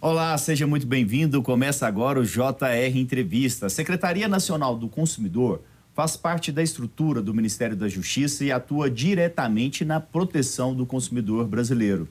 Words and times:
Olá, 0.00 0.38
seja 0.38 0.64
muito 0.64 0.86
bem-vindo. 0.86 1.42
Começa 1.42 1.84
agora 1.84 2.20
o 2.20 2.24
JR 2.24 2.96
Entrevista. 2.96 3.66
A 3.66 3.68
Secretaria 3.68 4.28
Nacional 4.28 4.76
do 4.76 4.88
Consumidor 4.88 5.60
faz 5.92 6.16
parte 6.16 6.52
da 6.52 6.62
estrutura 6.62 7.20
do 7.20 7.34
Ministério 7.34 7.74
da 7.74 7.88
Justiça 7.88 8.44
e 8.44 8.52
atua 8.52 8.88
diretamente 8.88 9.84
na 9.84 9.98
proteção 9.98 10.72
do 10.72 10.86
consumidor 10.86 11.48
brasileiro. 11.48 12.08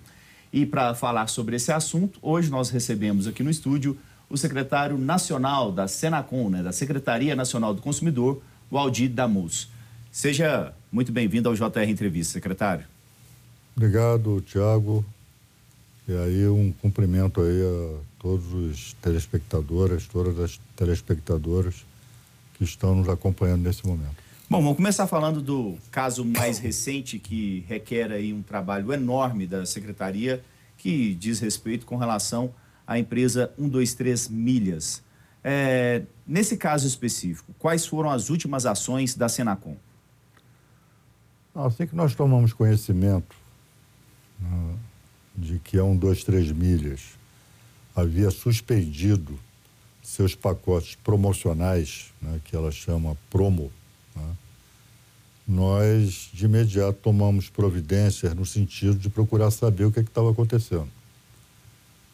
E 0.52 0.66
para 0.66 0.94
falar 0.96 1.28
sobre 1.28 1.56
esse 1.56 1.72
assunto, 1.72 2.20
hoje 2.22 2.50
nós 2.50 2.70
recebemos 2.70 3.26
aqui 3.26 3.42
no 3.42 3.50
estúdio 3.50 3.98
o 4.30 4.36
secretário 4.38 4.98
nacional 4.98 5.72
da 5.72 5.88
Senacom, 5.88 6.50
né, 6.50 6.62
da 6.62 6.74
Secretaria 6.74 7.38
Nacional 7.38 7.74
do 7.74 7.82
Consumidor, 7.82 8.42
o 8.70 8.78
Aldir 8.78 9.10
Damus. 9.10 9.70
Seja 10.12 10.74
muito 10.92 11.14
bem-vindo 11.14 11.48
ao 11.48 11.56
JR 11.56 11.88
Entrevista, 11.88 12.34
secretário. 12.34 12.84
Obrigado, 13.78 14.42
Tiago. 14.42 15.06
E 16.08 16.16
aí 16.16 16.48
um 16.48 16.72
cumprimento 16.72 17.42
aí 17.42 17.62
a 17.62 18.00
todos 18.20 18.54
os 18.54 18.94
telespectadores, 19.02 20.08
todas 20.08 20.40
as 20.40 20.60
telespectadoras 20.76 21.86
que 22.54 22.64
estão 22.64 22.96
nos 22.96 23.10
acompanhando 23.10 23.64
nesse 23.64 23.86
momento. 23.86 24.16
Bom, 24.50 24.62
vamos 24.62 24.78
começar 24.78 25.06
falando 25.08 25.42
do 25.42 25.78
caso 25.92 26.24
mais 26.24 26.58
recente 26.60 27.20
que 27.20 27.66
requer 27.68 28.12
aí 28.14 28.34
um 28.34 28.42
trabalho 28.42 28.94
enorme 28.94 29.46
da 29.46 29.66
secretaria 29.66 30.42
que 30.78 31.14
diz 31.16 31.40
respeito 31.40 31.86
com 31.86 31.98
relação 31.98 32.54
à 32.86 32.98
empresa 32.98 33.52
123 33.58 34.30
Milhas. 34.30 35.04
É, 35.44 36.04
nesse 36.26 36.56
caso 36.56 36.88
específico, 36.88 37.54
quais 37.60 37.86
foram 37.86 38.10
as 38.10 38.30
últimas 38.30 38.66
ações 38.66 39.14
da 39.14 39.28
Senacom? 39.28 39.76
Assim 41.54 41.86
que 41.86 41.96
nós 41.96 42.16
tomamos 42.16 42.54
conhecimento 42.54 43.36
né, 44.40 44.76
de 45.38 45.60
que 45.60 45.78
a 45.78 45.84
123 45.84 46.52
Milhas 46.52 47.02
havia 47.96 48.32
suspendido 48.32 49.40
seus 50.02 50.34
pacotes 50.34 50.96
promocionais, 50.96 52.12
né, 52.22 52.42
que 52.44 52.56
ela 52.56 52.72
chama 52.72 53.16
promo, 53.30 53.72
né, 54.16 54.36
nós 55.48 56.30
de 56.34 56.46
imediato 56.46 56.98
tomamos 57.02 57.50
providências 57.50 58.34
no 58.34 58.46
sentido 58.46 58.96
de 58.96 59.10
procurar 59.10 59.52
saber 59.52 59.86
o 59.86 59.92
que 59.92 60.00
é 60.00 60.02
estava 60.02 60.32
acontecendo. 60.32 60.90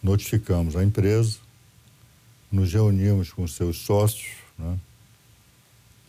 Notificamos 0.01 0.75
a 0.75 0.83
empresa, 0.83 1.37
nos 2.51 2.73
reunimos 2.73 3.31
com 3.31 3.47
seus 3.47 3.77
sócios, 3.77 4.33
né, 4.59 4.77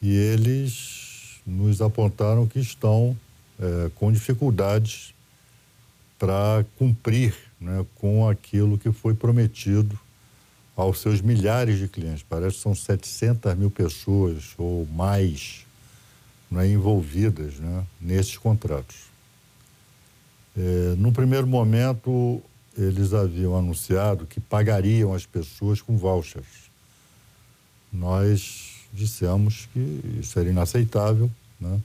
e 0.03 0.15
eles 0.15 1.41
nos 1.47 1.81
apontaram 1.81 2.47
que 2.47 2.59
estão 2.59 3.17
é, 3.59 3.91
com 3.95 4.11
dificuldades 4.11 5.14
para 6.25 6.65
cumprir 6.79 7.35
né, 7.61 7.85
com 7.97 8.27
aquilo 8.27 8.79
que 8.79 8.91
foi 8.91 9.13
prometido 9.13 9.99
aos 10.75 11.01
seus 11.01 11.21
milhares 11.21 11.79
de 11.79 11.87
clientes. 11.87 12.25
Parece 12.27 12.57
que 12.57 12.63
são 12.63 12.75
700 12.75 13.55
mil 13.55 13.71
pessoas 13.71 14.55
ou 14.57 14.87
mais 14.87 15.67
né, 16.51 16.67
envolvidas 16.67 17.59
né, 17.59 17.85
nesses 18.01 18.39
contratos. 18.39 18.97
É, 20.57 20.95
no 20.97 21.13
primeiro 21.13 21.47
momento, 21.47 22.41
eles 22.75 23.13
haviam 23.13 23.55
anunciado 23.55 24.25
que 24.25 24.41
pagariam 24.41 25.13
as 25.13 25.27
pessoas 25.27 25.83
com 25.83 25.95
vouchers. 25.99 26.71
Nós 27.93 28.77
dissemos 28.95 29.69
que 29.75 30.01
isso 30.21 30.39
era 30.39 30.49
inaceitável, 30.49 31.31
né, 31.61 31.79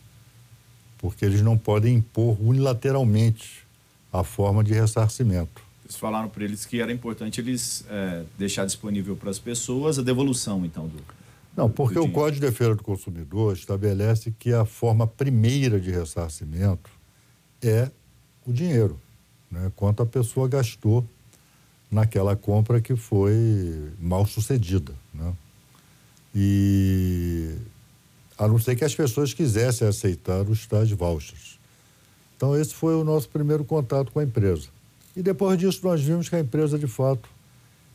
porque 0.98 1.26
eles 1.26 1.42
não 1.42 1.58
podem 1.58 1.96
impor 1.96 2.42
unilateralmente 2.42 3.68
a 4.12 4.24
forma 4.24 4.64
de 4.64 4.74
ressarcimento. 4.74 5.62
Vocês 5.82 5.96
falaram 5.96 6.30
para 6.30 6.44
eles 6.44 6.66
que 6.66 6.80
era 6.82 6.92
importante 6.92 7.42
eles 7.42 7.84
é, 7.90 8.24
deixar 8.38 8.66
disponível 8.66 9.16
para 9.16 9.30
as 9.30 9.40
pessoas 9.40 9.98
a 9.98 10.02
devolução, 10.02 10.66
então, 10.66 10.88
do. 10.88 11.00
Não, 11.56 11.70
porque 11.70 11.96
do 11.96 12.04
o 12.04 12.12
Código 12.12 12.40
de 12.40 12.48
Defesa 12.48 12.76
do 12.76 12.84
Consumidor 12.84 13.54
estabelece 13.54 14.32
que 14.38 14.54
a 14.54 14.66
forma 14.66 15.08
primeira 15.08 15.80
de 15.80 15.92
ressarcimento 15.92 16.90
é 17.62 17.90
o 18.46 18.54
dinheiro, 18.54 19.00
né? 19.52 19.72
quanto 19.76 20.02
a 20.02 20.06
pessoa 20.06 20.48
gastou 20.48 21.06
naquela 21.92 22.36
compra 22.36 22.80
que 22.80 22.96
foi 22.96 23.92
mal 24.00 24.26
sucedida. 24.26 24.94
Né? 25.14 25.34
E 26.34 27.56
a 28.38 28.48
não 28.48 28.60
ser 28.60 28.76
que 28.76 28.86
as 28.86 28.96
pessoas 28.96 29.34
quisessem 29.34 29.88
aceitar 29.88 30.48
os 30.48 30.66
tais 30.66 30.92
vouchers. 30.92 31.59
Então, 32.40 32.56
esse 32.56 32.74
foi 32.74 32.96
o 32.96 33.04
nosso 33.04 33.28
primeiro 33.28 33.66
contato 33.66 34.14
com 34.14 34.20
a 34.20 34.24
empresa. 34.24 34.70
E 35.14 35.22
depois 35.22 35.60
disso, 35.60 35.82
nós 35.84 36.02
vimos 36.02 36.30
que 36.30 36.38
a 36.38 36.40
empresa, 36.40 36.80
de 36.80 36.88
fato, 36.88 37.28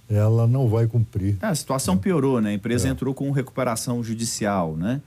ela 0.07 0.47
não 0.47 0.69
vai 0.69 0.87
cumprir. 0.87 1.39
É, 1.41 1.47
a 1.47 1.55
situação 1.55 1.97
piorou, 1.97 2.43
né? 2.43 2.51
A 2.51 2.53
empresa 2.53 2.87
é. 2.87 2.91
entrou 2.91 3.15
com 3.15 3.31
recuperação 3.31 4.05
judicial, 4.05 4.77
né? 4.77 5.01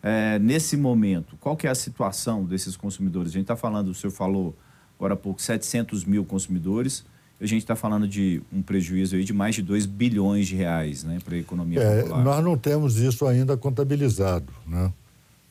É, 0.00 0.38
nesse 0.38 0.76
momento, 0.76 1.36
qual 1.40 1.56
que 1.56 1.66
é 1.66 1.70
a 1.70 1.74
situação 1.74 2.44
desses 2.44 2.76
consumidores? 2.76 3.30
A 3.30 3.32
gente 3.32 3.42
está 3.42 3.56
falando, 3.56 3.88
o 3.88 3.94
senhor 3.94 4.12
falou 4.12 4.54
agora 4.96 5.14
há 5.14 5.16
pouco, 5.16 5.42
700 5.42 6.04
mil 6.04 6.24
consumidores. 6.24 7.04
A 7.40 7.46
gente 7.46 7.62
está 7.62 7.74
falando 7.74 8.06
de 8.06 8.40
um 8.52 8.62
prejuízo 8.62 9.16
aí 9.16 9.24
de 9.24 9.32
mais 9.32 9.56
de 9.56 9.62
2 9.62 9.86
bilhões 9.86 10.46
de 10.46 10.54
reais 10.54 11.02
né, 11.02 11.18
para 11.24 11.34
a 11.34 11.38
economia 11.38 11.80
é, 11.80 12.02
popular. 12.02 12.22
Nós 12.22 12.44
não 12.44 12.56
temos 12.56 12.94
isso 12.98 13.26
ainda 13.26 13.56
contabilizado, 13.56 14.52
né? 14.64 14.92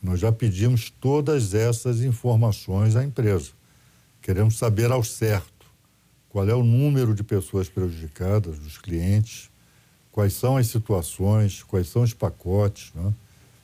Nós 0.04 0.20
já 0.20 0.34
pedimos 0.34 0.90
todas 0.90 1.54
essas 1.54 2.02
informações 2.02 2.98
à 2.98 3.06
empresa. 3.06 3.52
Queremos 4.22 4.58
saber 4.58 4.92
ao 4.92 5.02
certo 5.02 5.66
qual 6.28 6.48
é 6.50 6.54
o 6.54 6.62
número 6.62 7.16
de 7.16 7.24
pessoas 7.24 7.70
prejudicadas, 7.70 8.60
dos 8.60 8.78
clientes, 8.78 9.50
quais 10.12 10.34
são 10.34 10.58
as 10.58 10.68
situações, 10.68 11.64
quais 11.64 11.88
são 11.88 12.02
os 12.02 12.14
pacotes. 12.14 12.92
Né? 12.94 13.14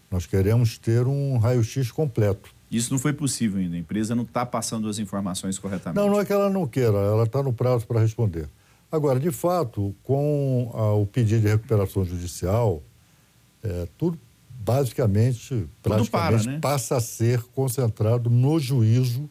Nós 0.09 0.25
queremos 0.25 0.77
ter 0.77 1.05
um 1.05 1.38
raio-x 1.38 1.91
completo. 1.91 2.56
Isso 2.71 2.94
não 2.94 3.00
foi 3.00 3.11
possível 3.11 3.59
ainda. 3.59 3.75
A 3.75 3.79
empresa 3.79 4.16
não 4.16 4.23
está 4.23 4.45
passando 4.45 4.88
as 4.88 4.97
informações 4.97 5.59
corretamente. 5.59 6.00
Não, 6.00 6.09
não 6.09 6.21
é 6.21 6.25
que 6.25 6.31
ela 6.31 6.50
não 6.50 6.66
queira, 6.66 6.97
ela 6.97 7.23
está 7.23 7.44
no 7.44 7.51
prazo 7.51 7.85
para 7.85 8.00
responder. 8.00 8.47
Agora, 8.89 9.19
de 9.19 9.31
fato, 9.31 9.94
com 10.03 10.71
a, 10.73 10.94
o 10.94 11.06
pedido 11.06 11.41
de 11.41 11.47
recuperação 11.47 12.06
judicial, 12.06 12.81
é, 13.61 13.88
tudo 13.97 14.17
basicamente, 14.59 15.68
praticamente, 15.81 16.09
para, 16.12 16.44
né? 16.44 16.59
passa 16.59 16.97
a 16.97 17.02
ser 17.02 17.42
concentrado 17.56 18.30
no 18.30 18.59
juízo 18.59 19.30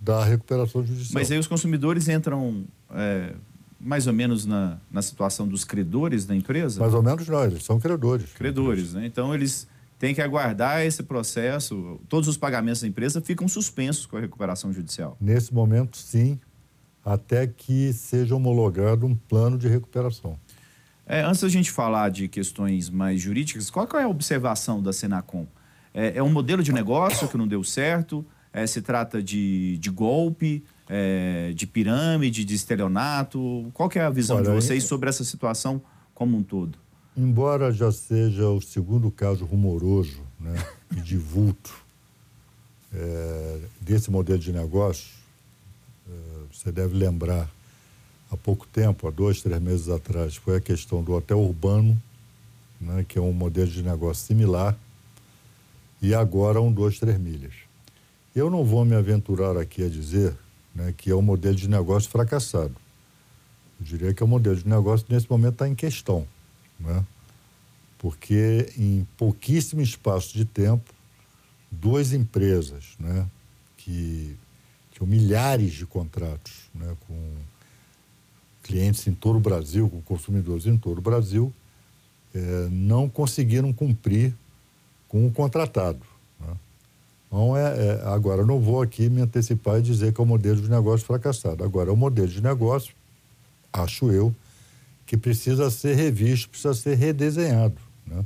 da 0.00 0.24
recuperação 0.24 0.84
judicial. 0.84 1.14
Mas 1.14 1.30
aí 1.30 1.38
os 1.38 1.48
consumidores 1.48 2.08
entram 2.08 2.64
é, 2.90 3.34
mais 3.80 4.06
ou 4.06 4.12
menos 4.12 4.46
na, 4.46 4.78
na 4.90 5.02
situação 5.02 5.46
dos 5.48 5.64
credores 5.64 6.24
da 6.24 6.36
empresa? 6.36 6.80
Mais 6.80 6.94
ou 6.94 7.02
menos 7.02 7.26
não, 7.26 7.44
eles 7.44 7.64
são 7.64 7.80
credores. 7.80 8.32
Credores, 8.32 8.94
né? 8.94 9.06
Então 9.06 9.34
eles 9.34 9.66
têm 9.98 10.14
que 10.14 10.22
aguardar 10.22 10.82
esse 10.82 11.02
processo, 11.02 12.00
todos 12.08 12.28
os 12.28 12.36
pagamentos 12.36 12.80
da 12.80 12.86
empresa 12.86 13.20
ficam 13.20 13.48
suspensos 13.48 14.06
com 14.06 14.16
a 14.16 14.20
recuperação 14.20 14.72
judicial. 14.72 15.16
Nesse 15.20 15.52
momento, 15.52 15.96
sim, 15.96 16.38
até 17.04 17.46
que 17.46 17.92
seja 17.92 18.36
homologado 18.36 19.04
um 19.04 19.16
plano 19.16 19.58
de 19.58 19.66
recuperação. 19.66 20.38
É, 21.08 21.22
antes 21.22 21.40
da 21.40 21.48
gente 21.48 21.70
falar 21.70 22.10
de 22.10 22.28
questões 22.28 22.90
mais 22.90 23.18
jurídicas, 23.18 23.70
qual 23.70 23.88
é 23.94 24.02
a 24.02 24.08
observação 24.08 24.82
da 24.82 24.92
Senacom? 24.92 25.46
É, 25.94 26.18
é 26.18 26.22
um 26.22 26.28
modelo 26.28 26.62
de 26.62 26.70
negócio 26.70 27.26
que 27.26 27.36
não 27.38 27.48
deu 27.48 27.64
certo? 27.64 28.22
É, 28.52 28.66
se 28.66 28.82
trata 28.82 29.22
de, 29.22 29.78
de 29.78 29.88
golpe, 29.88 30.62
é, 30.86 31.52
de 31.54 31.66
pirâmide, 31.66 32.44
de 32.44 32.54
estelionato? 32.54 33.70
Qual 33.72 33.90
é 33.94 34.00
a 34.00 34.10
visão 34.10 34.36
Olha, 34.36 34.50
de 34.50 34.50
vocês 34.50 34.84
sobre 34.84 35.08
essa 35.08 35.24
situação 35.24 35.80
como 36.14 36.36
um 36.36 36.42
todo? 36.42 36.78
Embora 37.16 37.72
já 37.72 37.90
seja 37.90 38.46
o 38.46 38.60
segundo 38.60 39.10
caso 39.10 39.46
rumoroso 39.46 40.20
né, 40.38 40.62
e 40.94 41.00
de 41.00 41.16
vulto 41.16 41.74
é, 42.92 43.60
desse 43.80 44.10
modelo 44.10 44.38
de 44.38 44.52
negócio, 44.52 45.08
é, 46.06 46.12
você 46.52 46.70
deve 46.70 46.94
lembrar 46.94 47.50
há 48.30 48.36
pouco 48.36 48.66
tempo, 48.66 49.08
há 49.08 49.10
dois, 49.10 49.42
três 49.42 49.60
meses 49.60 49.88
atrás, 49.88 50.36
foi 50.36 50.56
a 50.56 50.60
questão 50.60 51.02
do 51.02 51.12
hotel 51.12 51.40
urbano, 51.40 52.00
né, 52.80 53.04
que 53.08 53.18
é 53.18 53.22
um 53.22 53.32
modelo 53.32 53.70
de 53.70 53.82
negócio 53.82 54.26
similar, 54.26 54.76
e 56.00 56.14
agora 56.14 56.60
um, 56.60 56.70
dois, 56.70 56.98
três 56.98 57.18
milhas. 57.18 57.54
Eu 58.34 58.50
não 58.50 58.64
vou 58.64 58.84
me 58.84 58.94
aventurar 58.94 59.56
aqui 59.56 59.84
a 59.84 59.88
dizer 59.88 60.36
né, 60.74 60.94
que 60.96 61.10
é 61.10 61.14
um 61.14 61.22
modelo 61.22 61.56
de 61.56 61.68
negócio 61.68 62.08
fracassado. 62.08 62.74
Eu 63.80 63.86
diria 63.86 64.14
que 64.14 64.22
é 64.22 64.26
um 64.26 64.28
modelo 64.28 64.56
de 64.56 64.68
negócio 64.68 65.06
que 65.06 65.12
nesse 65.12 65.28
momento 65.30 65.54
está 65.54 65.68
em 65.68 65.74
questão, 65.74 66.26
né? 66.78 67.04
porque 67.98 68.72
em 68.78 69.06
pouquíssimo 69.16 69.82
espaço 69.82 70.32
de 70.34 70.44
tempo, 70.44 70.94
duas 71.70 72.12
empresas 72.12 72.94
né, 72.98 73.26
que 73.76 74.36
tinham 74.92 75.08
milhares 75.08 75.72
de 75.72 75.84
contratos 75.84 76.70
né, 76.74 76.96
com 77.06 77.34
clientes 78.68 79.06
em 79.06 79.14
todo 79.14 79.36
o 79.36 79.40
Brasil, 79.40 79.88
com 79.88 80.02
consumidores 80.02 80.66
em 80.66 80.76
todo 80.76 80.98
o 80.98 81.00
Brasil, 81.00 81.50
é, 82.34 82.68
não 82.70 83.08
conseguiram 83.08 83.72
cumprir 83.72 84.34
com 85.08 85.26
o 85.26 85.30
contratado. 85.30 86.00
Né? 86.38 86.54
Então, 87.26 87.56
é, 87.56 87.62
é, 87.62 88.02
agora, 88.04 88.44
não 88.44 88.60
vou 88.60 88.82
aqui 88.82 89.08
me 89.08 89.22
antecipar 89.22 89.78
e 89.78 89.82
dizer 89.82 90.12
que 90.12 90.20
é 90.20 90.24
o 90.24 90.26
modelo 90.26 90.60
de 90.60 90.68
negócio 90.68 91.06
fracassado. 91.06 91.64
Agora, 91.64 91.88
é 91.88 91.92
o 91.92 91.96
modelo 91.96 92.28
de 92.28 92.42
negócio, 92.42 92.94
acho 93.72 94.12
eu, 94.12 94.34
que 95.06 95.16
precisa 95.16 95.70
ser 95.70 95.94
revisto, 95.94 96.50
precisa 96.50 96.74
ser 96.74 96.94
redesenhado. 96.94 97.80
Né? 98.06 98.22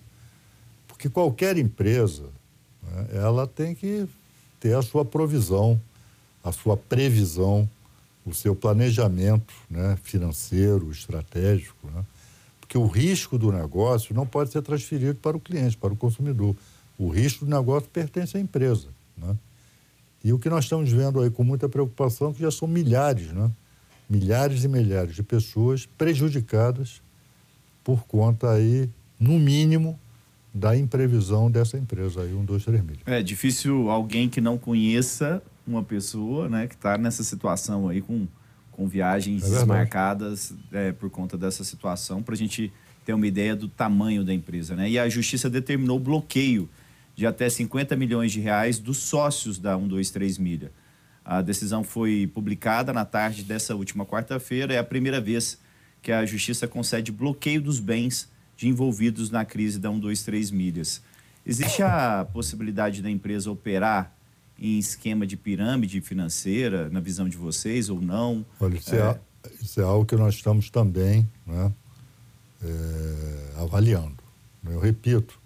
Porque 0.88 1.08
qualquer 1.08 1.56
empresa, 1.56 2.24
né, 2.82 3.06
ela 3.12 3.46
tem 3.46 3.76
que 3.76 4.08
ter 4.58 4.74
a 4.74 4.82
sua 4.82 5.04
provisão, 5.04 5.80
a 6.42 6.50
sua 6.50 6.76
previsão, 6.76 7.68
o 8.24 8.32
seu 8.32 8.54
planejamento 8.54 9.52
né, 9.68 9.98
financeiro, 10.02 10.90
estratégico. 10.90 11.88
Né? 11.92 12.04
Porque 12.60 12.78
o 12.78 12.86
risco 12.86 13.38
do 13.38 13.50
negócio 13.50 14.14
não 14.14 14.26
pode 14.26 14.50
ser 14.50 14.62
transferido 14.62 15.16
para 15.16 15.36
o 15.36 15.40
cliente, 15.40 15.76
para 15.76 15.92
o 15.92 15.96
consumidor. 15.96 16.56
O 16.98 17.08
risco 17.08 17.44
do 17.44 17.50
negócio 17.50 17.88
pertence 17.88 18.36
à 18.36 18.40
empresa. 18.40 18.88
Né? 19.16 19.36
E 20.24 20.32
o 20.32 20.38
que 20.38 20.48
nós 20.48 20.64
estamos 20.64 20.90
vendo 20.90 21.20
aí 21.20 21.30
com 21.30 21.42
muita 21.42 21.68
preocupação 21.68 22.30
é 22.30 22.32
que 22.34 22.40
já 22.42 22.50
são 22.50 22.68
milhares, 22.68 23.32
né? 23.32 23.50
milhares 24.08 24.62
e 24.62 24.68
milhares 24.68 25.14
de 25.14 25.22
pessoas 25.22 25.86
prejudicadas 25.86 27.02
por 27.82 28.04
conta 28.06 28.52
aí, 28.52 28.88
no 29.18 29.38
mínimo, 29.38 29.98
da 30.54 30.76
imprevisão 30.76 31.50
dessa 31.50 31.78
empresa 31.78 32.22
aí, 32.22 32.34
um, 32.34 32.44
dois, 32.44 32.64
três 32.64 32.84
mil. 32.84 32.96
É 33.06 33.22
difícil 33.22 33.90
alguém 33.90 34.28
que 34.28 34.40
não 34.40 34.58
conheça 34.58 35.42
uma 35.66 35.82
pessoa, 35.82 36.48
né, 36.48 36.66
que 36.66 36.74
está 36.74 36.98
nessa 36.98 37.22
situação 37.22 37.88
aí 37.88 38.00
com, 38.00 38.26
com 38.70 38.86
viagens 38.86 39.44
é 39.44 39.48
desmarcadas 39.48 40.54
é, 40.72 40.92
por 40.92 41.10
conta 41.10 41.36
dessa 41.36 41.64
situação, 41.64 42.22
para 42.22 42.34
a 42.34 42.38
gente 42.38 42.72
ter 43.04 43.12
uma 43.12 43.26
ideia 43.26 43.54
do 43.56 43.68
tamanho 43.68 44.24
da 44.24 44.32
empresa, 44.32 44.76
né? 44.76 44.88
E 44.88 44.98
a 44.98 45.08
justiça 45.08 45.50
determinou 45.50 45.96
o 45.96 46.00
bloqueio 46.00 46.68
de 47.14 47.26
até 47.26 47.48
50 47.48 47.96
milhões 47.96 48.32
de 48.32 48.40
reais 48.40 48.78
dos 48.78 48.98
sócios 48.98 49.58
da 49.58 49.76
123 49.76 50.38
Milha. 50.38 50.72
A 51.24 51.40
decisão 51.40 51.84
foi 51.84 52.30
publicada 52.32 52.92
na 52.92 53.04
tarde 53.04 53.44
dessa 53.44 53.74
última 53.74 54.04
quarta-feira. 54.04 54.74
É 54.74 54.78
a 54.78 54.84
primeira 54.84 55.20
vez 55.20 55.58
que 56.00 56.10
a 56.10 56.26
Justiça 56.26 56.66
concede 56.66 57.12
bloqueio 57.12 57.60
dos 57.60 57.78
bens 57.78 58.28
de 58.56 58.68
envolvidos 58.68 59.30
na 59.30 59.44
crise 59.44 59.78
da 59.78 59.88
123 59.88 60.50
milhas. 60.50 61.02
Existe 61.44 61.82
a 61.82 62.26
possibilidade 62.32 63.02
da 63.02 63.10
empresa 63.10 63.50
operar 63.50 64.12
em 64.62 64.78
esquema 64.78 65.26
de 65.26 65.36
pirâmide 65.36 66.00
financeira, 66.00 66.88
na 66.88 67.00
visão 67.00 67.28
de 67.28 67.36
vocês, 67.36 67.88
ou 67.88 68.00
não? 68.00 68.46
Olha, 68.60 68.76
isso 68.76 68.94
é, 68.94 68.98
é, 69.00 69.18
isso 69.60 69.80
é 69.80 69.84
algo 69.84 70.06
que 70.06 70.14
nós 70.14 70.34
estamos 70.34 70.70
também 70.70 71.28
né, 71.44 71.72
é, 72.62 73.60
avaliando. 73.60 74.22
Eu 74.64 74.78
repito, 74.78 75.36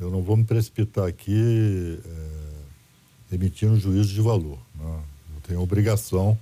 eu 0.00 0.10
não 0.10 0.20
vou 0.20 0.36
me 0.36 0.42
precipitar 0.42 1.06
aqui 1.06 2.00
é, 2.04 3.34
emitindo 3.36 3.78
juízo 3.78 4.12
de 4.12 4.20
valor. 4.20 4.58
Né? 4.74 5.00
tenho 5.46 5.60
a 5.60 5.62
obrigação 5.62 6.36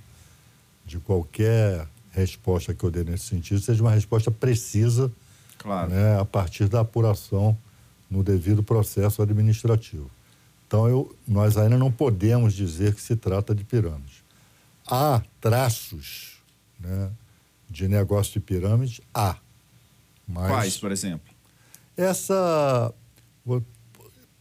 de 0.83 0.97
qualquer 0.97 1.87
resposta 2.11 2.73
que 2.73 2.83
eu 2.83 2.89
dê 2.89 3.03
nesse 3.03 3.25
sentido 3.25 3.59
seja 3.59 3.83
uma 3.83 3.91
resposta 3.91 4.31
precisa 4.31 5.11
claro. 5.59 5.91
né, 5.91 6.19
a 6.19 6.25
partir 6.25 6.67
da 6.67 6.79
apuração 6.79 7.55
no 8.09 8.23
devido 8.23 8.63
processo 8.63 9.21
administrativo. 9.21 10.09
Então, 10.67 10.87
eu, 10.87 11.15
nós 11.27 11.57
ainda 11.57 11.77
não 11.77 11.91
podemos 11.91 12.53
dizer 12.53 12.93
que 12.95 13.01
se 13.01 13.15
trata 13.15 13.53
de 13.53 13.63
pirâmide. 13.63 14.23
Há 14.87 15.21
traços 15.39 16.41
né, 16.79 17.11
de 17.69 17.87
negócio 17.87 18.33
de 18.33 18.39
pirâmide? 18.39 19.01
Há. 19.13 19.37
Mas 20.27 20.47
Quais, 20.47 20.77
por 20.77 20.91
exemplo? 20.91 21.33
Essa. 21.95 22.93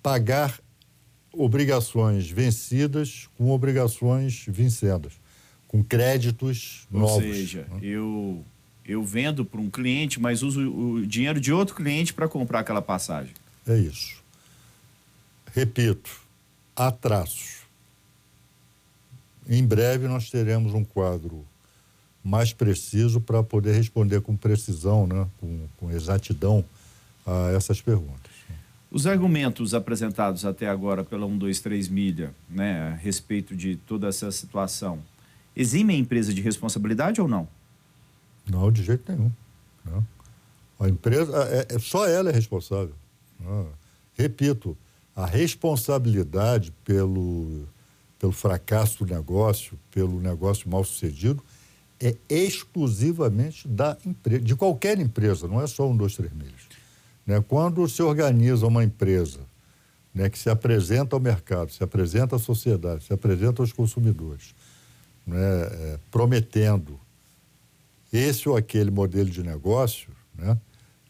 Pagar 0.02 0.58
obrigações 1.32 2.30
vencidas 2.30 3.28
com 3.36 3.50
obrigações 3.50 4.44
vincendas, 4.48 5.14
com 5.66 5.82
créditos 5.82 6.86
Ou 6.92 7.00
novos. 7.00 7.24
Ou 7.24 7.34
seja, 7.34 7.66
né? 7.70 7.78
eu, 7.82 8.44
eu 8.84 9.02
vendo 9.02 9.44
para 9.44 9.60
um 9.60 9.70
cliente, 9.70 10.20
mas 10.20 10.42
uso 10.42 10.70
o 10.70 11.06
dinheiro 11.06 11.40
de 11.40 11.52
outro 11.52 11.74
cliente 11.74 12.12
para 12.12 12.28
comprar 12.28 12.60
aquela 12.60 12.82
passagem. 12.82 13.32
É 13.66 13.76
isso. 13.76 14.23
Repito, 15.54 16.10
há 16.74 16.90
traços. 16.90 17.62
Em 19.48 19.64
breve 19.64 20.08
nós 20.08 20.28
teremos 20.28 20.74
um 20.74 20.84
quadro 20.84 21.46
mais 22.24 22.52
preciso 22.52 23.20
para 23.20 23.40
poder 23.40 23.72
responder 23.74 24.20
com 24.20 24.36
precisão, 24.36 25.06
né, 25.06 25.28
com, 25.38 25.68
com 25.76 25.90
exatidão 25.92 26.64
a 27.24 27.52
essas 27.52 27.80
perguntas. 27.80 28.32
Os 28.90 29.06
argumentos 29.06 29.74
apresentados 29.74 30.44
até 30.44 30.68
agora 30.68 31.04
pela 31.04 31.26
123 31.26 31.88
Milha, 31.88 32.34
né, 32.50 32.88
a 32.88 32.94
respeito 32.94 33.54
de 33.54 33.76
toda 33.76 34.08
essa 34.08 34.32
situação, 34.32 34.98
exime 35.54 35.94
a 35.94 35.96
empresa 35.96 36.34
de 36.34 36.40
responsabilidade 36.40 37.20
ou 37.20 37.28
não? 37.28 37.46
Não, 38.50 38.72
de 38.72 38.82
jeito 38.82 39.10
nenhum. 39.12 39.30
Não. 39.84 40.04
A 40.80 40.88
empresa, 40.88 41.32
é, 41.44 41.76
é, 41.76 41.78
só 41.78 42.08
ela 42.08 42.30
é 42.30 42.32
responsável. 42.32 42.94
Não. 43.38 43.68
Repito, 44.16 44.76
a 45.14 45.26
responsabilidade 45.26 46.72
pelo, 46.84 47.68
pelo 48.18 48.32
fracasso 48.32 49.04
do 49.04 49.14
negócio, 49.14 49.78
pelo 49.90 50.20
negócio 50.20 50.68
mal 50.68 50.84
sucedido, 50.84 51.42
é 52.00 52.16
exclusivamente 52.28 53.66
da 53.68 53.96
empresa, 54.04 54.44
de 54.44 54.56
qualquer 54.56 54.98
empresa, 54.98 55.46
não 55.46 55.62
é 55.62 55.66
só 55.66 55.88
um, 55.88 55.96
dois, 55.96 56.16
três 56.16 56.32
milhas. 56.32 56.68
Né? 57.26 57.42
Quando 57.46 57.88
se 57.88 58.02
organiza 58.02 58.66
uma 58.66 58.84
empresa 58.84 59.40
né, 60.14 60.28
que 60.28 60.38
se 60.38 60.50
apresenta 60.50 61.16
ao 61.16 61.20
mercado, 61.20 61.72
se 61.72 61.82
apresenta 61.82 62.36
à 62.36 62.38
sociedade, 62.38 63.04
se 63.04 63.12
apresenta 63.12 63.62
aos 63.62 63.72
consumidores, 63.72 64.54
né, 65.26 65.38
é, 65.38 65.98
prometendo 66.10 67.00
esse 68.12 68.48
ou 68.48 68.56
aquele 68.56 68.90
modelo 68.90 69.28
de 69.28 69.42
negócio, 69.42 70.10
né, 70.34 70.58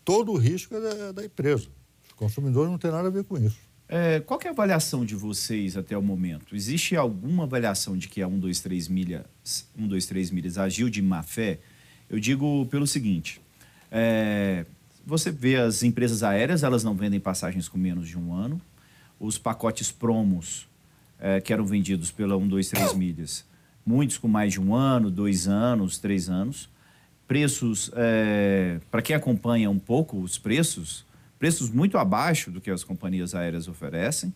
todo 0.04 0.32
o 0.32 0.36
risco 0.36 0.74
é 0.74 0.80
da, 0.80 0.88
é 0.88 1.12
da, 1.12 1.24
empresa. 1.24 1.68
Os 2.06 2.12
consumidores 2.12 2.70
não 2.70 2.78
têm 2.78 2.90
nada 2.90 3.08
a 3.08 3.10
ver 3.10 3.24
com 3.24 3.36
isso. 3.36 3.58
É, 3.96 4.18
qual 4.18 4.40
é 4.42 4.48
a 4.48 4.50
avaliação 4.50 5.04
de 5.04 5.14
vocês 5.14 5.76
até 5.76 5.96
o 5.96 6.02
momento? 6.02 6.56
Existe 6.56 6.96
alguma 6.96 7.44
avaliação 7.44 7.96
de 7.96 8.08
que 8.08 8.20
a 8.20 8.26
123 8.26 8.88
milhas, 8.88 9.22
123 9.44 10.32
milhas 10.32 10.58
agiu 10.58 10.90
de 10.90 11.00
má 11.00 11.22
fé? 11.22 11.60
Eu 12.10 12.18
digo 12.18 12.66
pelo 12.66 12.88
seguinte: 12.88 13.40
é, 13.92 14.66
você 15.06 15.30
vê 15.30 15.54
as 15.54 15.84
empresas 15.84 16.24
aéreas, 16.24 16.64
elas 16.64 16.82
não 16.82 16.96
vendem 16.96 17.20
passagens 17.20 17.68
com 17.68 17.78
menos 17.78 18.08
de 18.08 18.18
um 18.18 18.34
ano. 18.34 18.60
Os 19.20 19.38
pacotes 19.38 19.92
promos 19.92 20.66
é, 21.20 21.40
que 21.40 21.52
eram 21.52 21.64
vendidos 21.64 22.10
pela 22.10 22.36
1, 22.36 22.48
2, 22.48 22.70
3 22.70 22.94
milhas, 22.94 23.44
muitos 23.86 24.18
com 24.18 24.26
mais 24.26 24.54
de 24.54 24.60
um 24.60 24.74
ano, 24.74 25.08
dois 25.08 25.46
anos, 25.46 25.98
três 25.98 26.28
anos. 26.28 26.68
Preços, 27.28 27.92
é, 27.94 28.80
para 28.90 29.00
quem 29.00 29.14
acompanha 29.14 29.70
um 29.70 29.78
pouco 29.78 30.18
os 30.18 30.36
preços, 30.36 31.06
preços 31.44 31.68
muito 31.68 31.98
abaixo 31.98 32.50
do 32.50 32.58
que 32.58 32.70
as 32.70 32.82
companhias 32.82 33.34
aéreas 33.34 33.68
oferecem. 33.68 34.32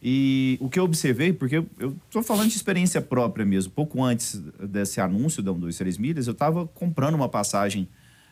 E 0.00 0.56
o 0.60 0.68
que 0.68 0.78
eu 0.78 0.84
observei, 0.84 1.32
porque 1.32 1.56
eu 1.56 1.96
estou 2.06 2.22
falando 2.22 2.50
de 2.50 2.54
experiência 2.54 3.02
própria 3.02 3.44
mesmo, 3.44 3.72
pouco 3.72 4.00
antes 4.00 4.40
desse 4.60 5.00
anúncio 5.00 5.42
da 5.42 5.50
1, 5.50 5.58
2, 5.58 5.76
3 5.76 5.98
milhas, 5.98 6.28
eu 6.28 6.34
estava 6.34 6.64
comprando 6.64 7.16
uma 7.16 7.28
passagem 7.28 7.88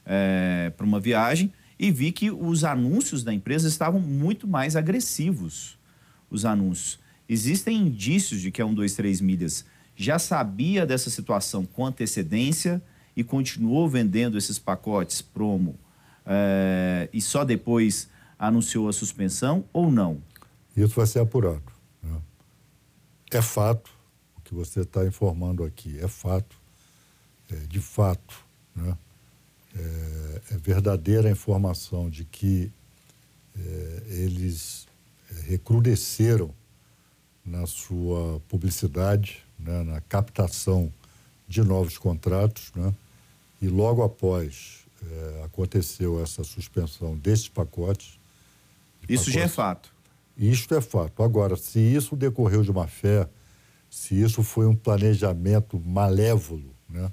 é, 0.06 0.72
para 0.76 0.86
uma 0.86 1.00
viagem 1.00 1.52
e 1.76 1.90
vi 1.90 2.12
que 2.12 2.30
os 2.30 2.62
anúncios 2.62 3.24
da 3.24 3.34
empresa 3.34 3.66
estavam 3.66 3.98
muito 3.98 4.46
mais 4.46 4.76
agressivos. 4.76 5.76
Os 6.30 6.44
anúncios. 6.44 7.00
Existem 7.28 7.78
indícios 7.78 8.40
de 8.40 8.52
que 8.52 8.62
a 8.62 8.64
123 8.64 9.20
Milhas 9.22 9.64
já 9.96 10.20
sabia 10.20 10.86
dessa 10.86 11.10
situação 11.10 11.66
com 11.66 11.84
antecedência 11.84 12.80
e 13.16 13.24
continuou 13.24 13.88
vendendo 13.88 14.38
esses 14.38 14.56
pacotes 14.56 15.20
promo 15.20 15.76
é, 16.26 17.08
e 17.12 17.20
só 17.20 17.44
depois 17.44 18.08
anunciou 18.38 18.88
a 18.88 18.92
suspensão 18.92 19.64
ou 19.72 19.90
não? 19.90 20.22
Isso 20.76 20.94
vai 20.94 21.06
ser 21.06 21.20
apurado. 21.20 21.72
Né? 22.02 22.20
É 23.30 23.42
fato 23.42 23.90
o 24.36 24.40
que 24.42 24.54
você 24.54 24.80
está 24.80 25.06
informando 25.06 25.64
aqui, 25.64 25.98
é 26.00 26.08
fato, 26.08 26.56
é, 27.50 27.56
de 27.66 27.80
fato. 27.80 28.44
Né? 28.74 28.96
é, 29.76 30.42
é 30.52 30.56
verdadeira 30.56 31.28
a 31.28 31.32
informação 31.32 32.08
de 32.08 32.24
que 32.24 32.70
é, 33.58 34.02
eles 34.06 34.86
é, 35.30 35.50
recrudesceram 35.50 36.54
na 37.44 37.66
sua 37.66 38.40
publicidade, 38.48 39.42
né, 39.58 39.82
na 39.82 40.00
captação 40.00 40.92
de 41.46 41.62
novos 41.62 41.98
contratos, 41.98 42.72
né, 42.74 42.94
e 43.60 43.68
logo 43.68 44.02
após 44.02 44.83
é, 45.10 45.44
aconteceu 45.44 46.22
essa 46.22 46.44
suspensão 46.44 47.16
desses 47.16 47.48
pacotes. 47.48 48.18
Isso 49.08 49.24
pacotes, 49.24 49.32
já 49.34 49.40
é 49.40 49.48
fato. 49.48 49.94
Isto 50.36 50.74
é 50.74 50.80
fato. 50.80 51.22
Agora, 51.22 51.56
se 51.56 51.78
isso 51.78 52.16
decorreu 52.16 52.62
de 52.62 52.70
uma 52.70 52.86
fé, 52.86 53.28
se 53.88 54.20
isso 54.20 54.42
foi 54.42 54.66
um 54.66 54.74
planejamento 54.74 55.80
malévolo, 55.80 56.74
né, 56.88 57.12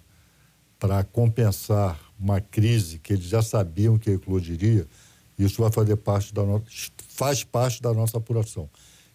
para 0.79 1.03
compensar 1.03 1.99
uma 2.19 2.41
crise 2.41 2.97
que 2.97 3.13
eles 3.13 3.25
já 3.25 3.41
sabiam 3.41 3.99
que 3.99 4.09
eclodiria, 4.09 4.87
isso 5.37 5.61
vai 5.61 5.71
fazer 5.71 5.95
parte 5.95 6.33
da 6.33 6.43
nossa, 6.43 6.65
faz 7.09 7.43
parte 7.43 7.81
da 7.81 7.93
nossa 7.93 8.17
apuração. 8.17 8.69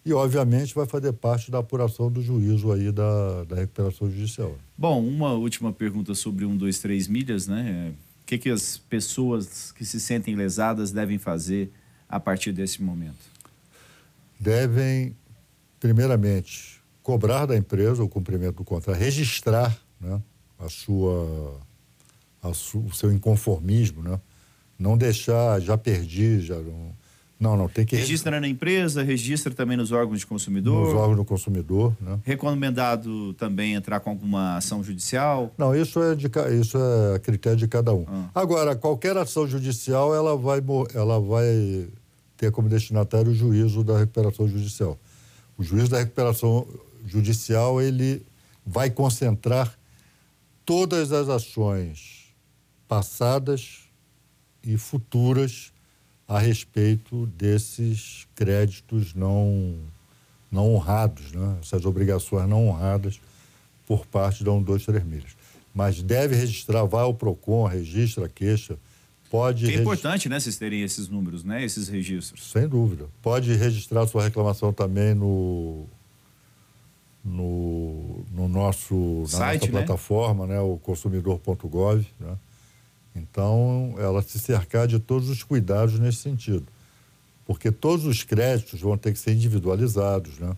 E, 0.04 0.12
obviamente, 0.12 0.72
vai 0.72 0.86
fazer 0.86 1.12
parte 1.12 1.50
da 1.50 1.58
apuração 1.58 2.08
do 2.08 2.22
juízo 2.22 2.70
aí 2.70 2.92
da, 2.92 3.42
da 3.42 3.56
recuperação 3.56 4.08
judicial. 4.08 4.54
Bom, 4.78 5.04
uma 5.04 5.32
última 5.32 5.72
pergunta 5.72 6.14
sobre 6.14 6.44
um, 6.44 6.56
dois, 6.56 6.78
três 6.78 7.08
milhas, 7.08 7.48
né? 7.48 7.92
Que, 8.26 8.36
que 8.36 8.50
as 8.50 8.76
pessoas 8.76 9.70
que 9.70 9.84
se 9.84 10.00
sentem 10.00 10.34
lesadas 10.34 10.90
devem 10.90 11.16
fazer 11.16 11.70
a 12.08 12.18
partir 12.18 12.52
desse 12.52 12.82
momento? 12.82 13.24
Devem, 14.38 15.16
primeiramente, 15.78 16.82
cobrar 17.02 17.46
da 17.46 17.56
empresa 17.56 18.02
o 18.02 18.08
cumprimento 18.08 18.56
do 18.56 18.64
contrato, 18.64 18.98
registrar 18.98 19.78
né, 20.00 20.20
a 20.58 20.68
sua, 20.68 21.60
a 22.42 22.52
su, 22.52 22.80
o 22.80 22.92
seu 22.92 23.12
inconformismo, 23.12 24.02
né? 24.02 24.20
não 24.76 24.98
deixar, 24.98 25.60
já 25.60 25.78
perdi, 25.78 26.40
já 26.40 26.56
não 26.56 26.94
não, 27.38 27.54
não, 27.54 27.68
tem 27.68 27.84
que... 27.84 27.94
Registra 27.96 28.40
na 28.40 28.48
empresa, 28.48 29.02
registra 29.02 29.52
também 29.52 29.76
nos 29.76 29.92
órgãos 29.92 30.20
de 30.20 30.26
consumidor? 30.26 30.86
Nos 30.86 30.94
órgãos 30.94 31.16
do 31.16 31.24
consumidor, 31.24 31.94
né? 32.00 32.18
Recomendado 32.24 33.34
também 33.34 33.74
entrar 33.74 34.00
com 34.00 34.08
alguma 34.08 34.56
ação 34.56 34.82
judicial? 34.82 35.52
Não, 35.58 35.74
isso 35.74 36.02
é, 36.02 36.14
de, 36.14 36.30
isso 36.58 36.78
é 36.78 37.18
critério 37.18 37.58
de 37.58 37.68
cada 37.68 37.92
um. 37.92 38.06
Ah. 38.08 38.30
Agora, 38.34 38.74
qualquer 38.74 39.16
ação 39.18 39.46
judicial, 39.46 40.14
ela 40.14 40.34
vai, 40.34 40.62
ela 40.94 41.20
vai 41.20 41.88
ter 42.38 42.50
como 42.50 42.70
destinatário 42.70 43.30
o 43.30 43.34
juízo 43.34 43.84
da 43.84 43.98
recuperação 43.98 44.48
judicial. 44.48 44.98
O 45.58 45.62
juízo 45.62 45.90
da 45.90 45.98
recuperação 45.98 46.66
judicial, 47.04 47.82
ele 47.82 48.24
vai 48.64 48.90
concentrar 48.90 49.78
todas 50.64 51.12
as 51.12 51.28
ações 51.28 52.34
passadas 52.88 53.84
e 54.62 54.76
futuras 54.78 55.72
a 56.28 56.38
respeito 56.38 57.26
desses 57.26 58.26
créditos 58.34 59.14
não, 59.14 59.76
não 60.50 60.74
honrados, 60.74 61.32
né? 61.32 61.56
essas 61.62 61.84
obrigações 61.84 62.48
não 62.48 62.68
honradas 62.68 63.20
por 63.86 64.04
parte 64.06 64.42
da 64.42 64.50
1, 64.52 64.62
2, 64.62 64.86
3 64.86 65.04
milhas. 65.04 65.36
Mas 65.72 66.02
deve 66.02 66.34
registrar, 66.34 66.84
vai 66.84 67.02
ao 67.02 67.14
PROCON, 67.14 67.66
registra 67.66 68.26
a 68.26 68.28
queixa, 68.28 68.76
pode... 69.30 69.70
É 69.70 69.74
importante, 69.74 70.28
né, 70.28 70.40
vocês 70.40 70.56
terem 70.56 70.82
esses 70.82 71.08
números, 71.08 71.44
né, 71.44 71.64
esses 71.64 71.86
registros. 71.86 72.50
Sem 72.50 72.66
dúvida. 72.66 73.06
Pode 73.22 73.54
registrar 73.54 74.06
sua 74.06 74.24
reclamação 74.24 74.72
também 74.72 75.14
no, 75.14 75.84
no, 77.24 78.24
no 78.32 78.48
nosso, 78.48 79.20
na 79.22 79.26
Site, 79.28 79.60
nossa 79.60 79.72
né? 79.72 79.84
plataforma, 79.84 80.46
né, 80.46 80.60
o 80.60 80.76
consumidor.gov, 80.78 82.04
né? 82.18 82.36
Então, 83.16 83.94
ela 83.98 84.22
se 84.22 84.38
cercar 84.38 84.86
de 84.86 84.98
todos 84.98 85.30
os 85.30 85.42
cuidados 85.42 85.98
nesse 85.98 86.18
sentido. 86.18 86.66
Porque 87.46 87.72
todos 87.72 88.04
os 88.04 88.22
créditos 88.22 88.80
vão 88.80 88.98
ter 88.98 89.12
que 89.12 89.18
ser 89.18 89.32
individualizados, 89.32 90.38
né? 90.38 90.54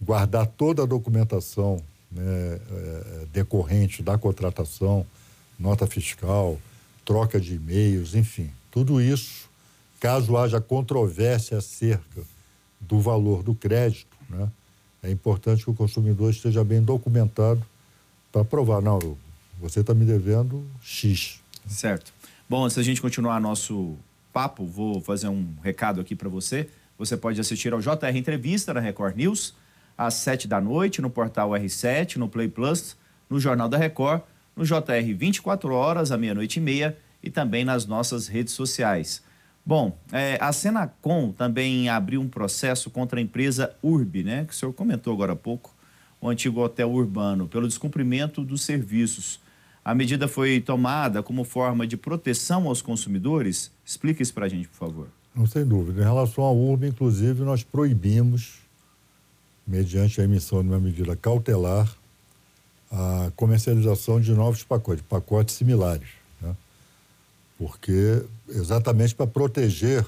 guardar 0.00 0.46
toda 0.46 0.82
a 0.82 0.86
documentação 0.86 1.82
né, 2.10 2.22
é, 2.22 3.26
decorrente 3.32 4.02
da 4.02 4.16
contratação, 4.16 5.06
nota 5.58 5.86
fiscal, 5.86 6.58
troca 7.04 7.40
de 7.40 7.54
e-mails, 7.54 8.14
enfim. 8.14 8.50
Tudo 8.70 9.00
isso, 9.00 9.48
caso 10.00 10.36
haja 10.36 10.60
controvérsia 10.60 11.58
acerca 11.58 12.22
do 12.80 13.00
valor 13.00 13.42
do 13.42 13.54
crédito, 13.54 14.16
né, 14.28 14.50
é 15.02 15.10
importante 15.10 15.64
que 15.64 15.70
o 15.70 15.74
consumidor 15.74 16.30
esteja 16.30 16.64
bem 16.64 16.82
documentado 16.82 17.62
para 18.32 18.44
provar, 18.44 18.82
não, 18.82 19.16
você 19.60 19.80
está 19.80 19.94
me 19.94 20.04
devendo 20.04 20.64
X. 20.82 21.40
Certo. 21.66 22.12
Bom, 22.48 22.64
antes 22.64 22.76
da 22.76 22.82
gente 22.82 23.02
continuar 23.02 23.40
nosso 23.40 23.96
papo, 24.32 24.64
vou 24.64 25.00
fazer 25.00 25.28
um 25.28 25.54
recado 25.62 26.00
aqui 26.00 26.14
para 26.14 26.28
você. 26.28 26.68
Você 26.98 27.16
pode 27.16 27.40
assistir 27.40 27.72
ao 27.72 27.80
JR 27.80 28.16
Entrevista 28.16 28.72
na 28.72 28.80
Record 28.80 29.16
News, 29.16 29.54
às 29.98 30.14
7 30.14 30.46
da 30.46 30.60
noite, 30.60 31.02
no 31.02 31.10
portal 31.10 31.50
R7, 31.50 32.16
no 32.16 32.28
Play 32.28 32.48
Plus, 32.48 32.96
no 33.28 33.40
Jornal 33.40 33.68
da 33.68 33.76
Record, 33.76 34.22
no 34.54 34.64
JR 34.64 35.14
24 35.14 35.74
horas, 35.74 36.12
à 36.12 36.16
meia-noite 36.16 36.58
e 36.58 36.62
meia, 36.62 36.96
e 37.22 37.30
também 37.30 37.64
nas 37.64 37.86
nossas 37.86 38.28
redes 38.28 38.54
sociais. 38.54 39.22
Bom, 39.64 39.98
é, 40.12 40.38
a 40.40 40.52
Senacom 40.52 41.32
também 41.32 41.88
abriu 41.88 42.20
um 42.20 42.28
processo 42.28 42.88
contra 42.88 43.18
a 43.18 43.22
empresa 43.22 43.74
Urb, 43.82 44.22
né, 44.22 44.44
que 44.44 44.52
o 44.52 44.56
senhor 44.56 44.72
comentou 44.72 45.12
agora 45.12 45.32
há 45.32 45.36
pouco, 45.36 45.74
o 46.20 46.28
antigo 46.28 46.60
hotel 46.60 46.90
urbano, 46.92 47.48
pelo 47.48 47.66
descumprimento 47.66 48.44
dos 48.44 48.62
serviços. 48.62 49.40
A 49.86 49.94
medida 49.94 50.26
foi 50.26 50.60
tomada 50.60 51.22
como 51.22 51.44
forma 51.44 51.86
de 51.86 51.96
proteção 51.96 52.66
aos 52.66 52.82
consumidores? 52.82 53.70
Explique 53.84 54.20
isso 54.20 54.34
para 54.34 54.46
a 54.46 54.48
gente, 54.48 54.66
por 54.66 54.76
favor. 54.76 55.08
Não, 55.32 55.46
sem 55.46 55.64
dúvida. 55.64 56.00
Em 56.00 56.04
relação 56.04 56.42
à 56.42 56.50
URB, 56.50 56.88
inclusive, 56.88 57.44
nós 57.44 57.62
proibimos, 57.62 58.54
mediante 59.64 60.20
a 60.20 60.24
emissão 60.24 60.60
de 60.60 60.70
uma 60.70 60.80
medida 60.80 61.14
cautelar, 61.14 61.88
a 62.90 63.30
comercialização 63.36 64.20
de 64.20 64.32
novos 64.32 64.64
pacotes, 64.64 65.04
pacotes 65.08 65.54
similares. 65.54 66.08
Né? 66.42 66.56
Porque, 67.56 68.24
exatamente 68.48 69.14
para 69.14 69.28
proteger 69.28 70.04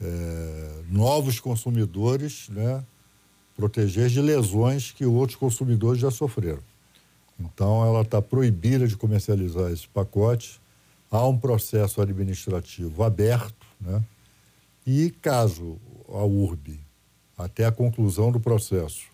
é, 0.00 0.70
novos 0.88 1.40
consumidores, 1.40 2.48
né? 2.48 2.84
proteger 3.56 4.08
de 4.08 4.20
lesões 4.20 4.92
que 4.92 5.04
outros 5.04 5.36
consumidores 5.36 6.00
já 6.00 6.12
sofreram. 6.12 6.62
Então, 7.38 7.84
ela 7.84 8.02
está 8.02 8.22
proibida 8.22 8.86
de 8.86 8.96
comercializar 8.96 9.70
esse 9.70 9.88
pacote. 9.88 10.60
Há 11.10 11.26
um 11.26 11.38
processo 11.38 12.00
administrativo 12.00 13.02
aberto, 13.02 13.66
né? 13.80 14.02
E 14.86 15.10
caso 15.22 15.78
a 16.08 16.24
URB, 16.24 16.78
até 17.36 17.64
a 17.64 17.72
conclusão 17.72 18.30
do 18.30 18.38
processo, 18.38 19.06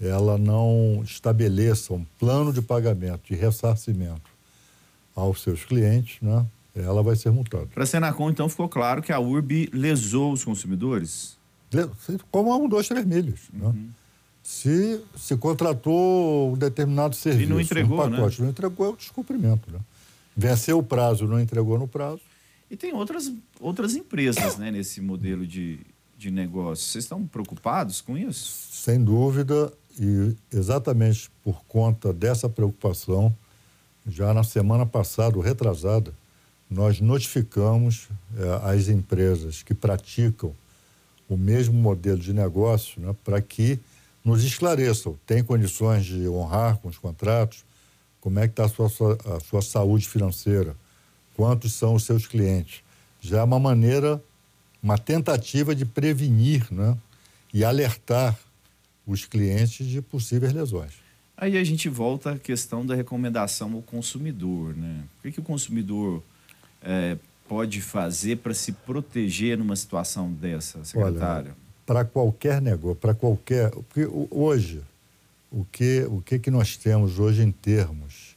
ela 0.00 0.36
não 0.36 1.02
estabeleça 1.04 1.94
um 1.94 2.04
plano 2.18 2.52
de 2.52 2.60
pagamento 2.60 3.22
de 3.28 3.34
ressarcimento 3.34 4.30
aos 5.14 5.42
seus 5.42 5.64
clientes, 5.64 6.20
né? 6.20 6.44
ela 6.74 7.02
vai 7.02 7.14
ser 7.14 7.30
multada. 7.30 7.66
Para 7.66 7.84
a 7.84 7.86
Senacom, 7.86 8.28
então, 8.28 8.48
ficou 8.48 8.68
claro 8.68 9.00
que 9.00 9.12
a 9.12 9.20
URB 9.20 9.70
lesou 9.72 10.32
os 10.32 10.44
consumidores? 10.44 11.36
Como 12.30 12.52
há 12.52 12.56
um, 12.56 12.68
dois, 12.68 12.88
três 12.88 13.06
milhas. 13.06 13.40
Né? 13.52 13.66
Uhum. 13.66 13.72
Né? 13.72 13.88
Se 14.44 15.00
se 15.16 15.36
contratou 15.38 16.52
um 16.52 16.56
determinado 16.56 17.16
serviço. 17.16 17.44
E 17.44 17.46
não 17.46 17.58
entregou, 17.58 18.06
um 18.06 18.10
pacote, 18.10 18.40
né? 18.40 18.44
Não 18.44 18.50
entregou, 18.50 18.86
é 18.86 18.90
o 18.90 18.96
descumprimento. 18.96 19.72
Né? 19.72 19.80
Venceu 20.36 20.78
o 20.78 20.82
prazo, 20.82 21.26
não 21.26 21.40
entregou 21.40 21.78
no 21.78 21.88
prazo. 21.88 22.20
E 22.70 22.76
tem 22.76 22.92
outras, 22.92 23.32
outras 23.58 23.94
empresas 23.94 24.58
né, 24.58 24.70
nesse 24.70 25.00
modelo 25.00 25.46
de, 25.46 25.80
de 26.18 26.30
negócio. 26.30 26.84
Vocês 26.84 27.04
estão 27.04 27.26
preocupados 27.26 28.02
com 28.02 28.18
isso? 28.18 28.68
Sem 28.70 29.02
dúvida, 29.02 29.72
e 29.98 30.36
exatamente 30.52 31.30
por 31.42 31.64
conta 31.66 32.12
dessa 32.12 32.48
preocupação, 32.48 33.34
já 34.06 34.34
na 34.34 34.44
semana 34.44 34.84
passada, 34.84 35.40
retrasada, 35.40 36.12
nós 36.68 37.00
notificamos 37.00 38.08
é, 38.36 38.70
as 38.70 38.88
empresas 38.88 39.62
que 39.62 39.72
praticam 39.72 40.54
o 41.28 41.36
mesmo 41.36 41.74
modelo 41.74 42.18
de 42.18 42.32
negócio 42.34 43.00
né, 43.00 43.14
para 43.24 43.40
que 43.40 43.78
nos 44.24 44.42
esclareçam. 44.42 45.18
Tem 45.26 45.44
condições 45.44 46.06
de 46.06 46.26
honrar 46.28 46.78
com 46.78 46.88
os 46.88 46.96
contratos? 46.96 47.64
Como 48.20 48.38
é 48.38 48.48
que 48.48 48.52
está 48.52 48.64
a 48.64 48.68
sua, 48.68 49.18
a 49.36 49.40
sua 49.40 49.60
saúde 49.60 50.08
financeira? 50.08 50.74
Quantos 51.36 51.74
são 51.74 51.94
os 51.94 52.04
seus 52.04 52.26
clientes? 52.26 52.82
Já 53.20 53.40
é 53.40 53.42
uma 53.42 53.58
maneira, 53.58 54.22
uma 54.82 54.96
tentativa 54.96 55.74
de 55.74 55.84
prevenir 55.84 56.66
né? 56.72 56.96
e 57.52 57.64
alertar 57.64 58.38
os 59.06 59.26
clientes 59.26 59.86
de 59.86 60.00
possíveis 60.00 60.52
lesões. 60.52 60.94
Aí 61.36 61.58
a 61.58 61.64
gente 61.64 61.88
volta 61.88 62.32
à 62.32 62.38
questão 62.38 62.86
da 62.86 62.94
recomendação 62.94 63.74
ao 63.74 63.82
consumidor. 63.82 64.74
Né? 64.74 65.04
O 65.18 65.22
que, 65.22 65.32
que 65.32 65.40
o 65.40 65.42
consumidor 65.42 66.22
é, 66.80 67.18
pode 67.48 67.80
fazer 67.82 68.36
para 68.36 68.54
se 68.54 68.72
proteger 68.72 69.58
numa 69.58 69.76
situação 69.76 70.32
dessa, 70.32 70.82
secretário? 70.84 71.50
Olha, 71.50 71.63
para 71.86 72.04
qualquer 72.04 72.60
negócio, 72.60 72.96
para 72.96 73.14
qualquer. 73.14 73.70
Porque 73.70 74.08
hoje, 74.30 74.82
o 75.50 75.64
que, 75.64 76.06
o 76.08 76.20
que, 76.20 76.38
que 76.38 76.50
nós 76.50 76.76
temos 76.76 77.18
hoje 77.18 77.42
em 77.42 77.50
termos 77.50 78.36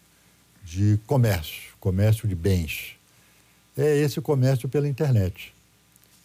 de 0.63 0.99
comércio, 1.07 1.73
comércio 1.79 2.27
de 2.27 2.35
bens, 2.35 2.95
é 3.77 3.97
esse 3.97 4.19
comércio 4.19 4.67
pela 4.67 4.87
internet, 4.87 5.53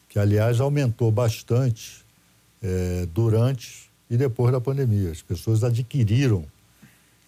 que, 0.08 0.18
aliás, 0.18 0.60
aumentou 0.60 1.10
bastante 1.12 2.04
é, 2.62 3.06
durante 3.12 3.90
e 4.10 4.16
depois 4.16 4.52
da 4.52 4.60
pandemia. 4.60 5.10
As 5.10 5.22
pessoas 5.22 5.62
adquiriram, 5.62 6.44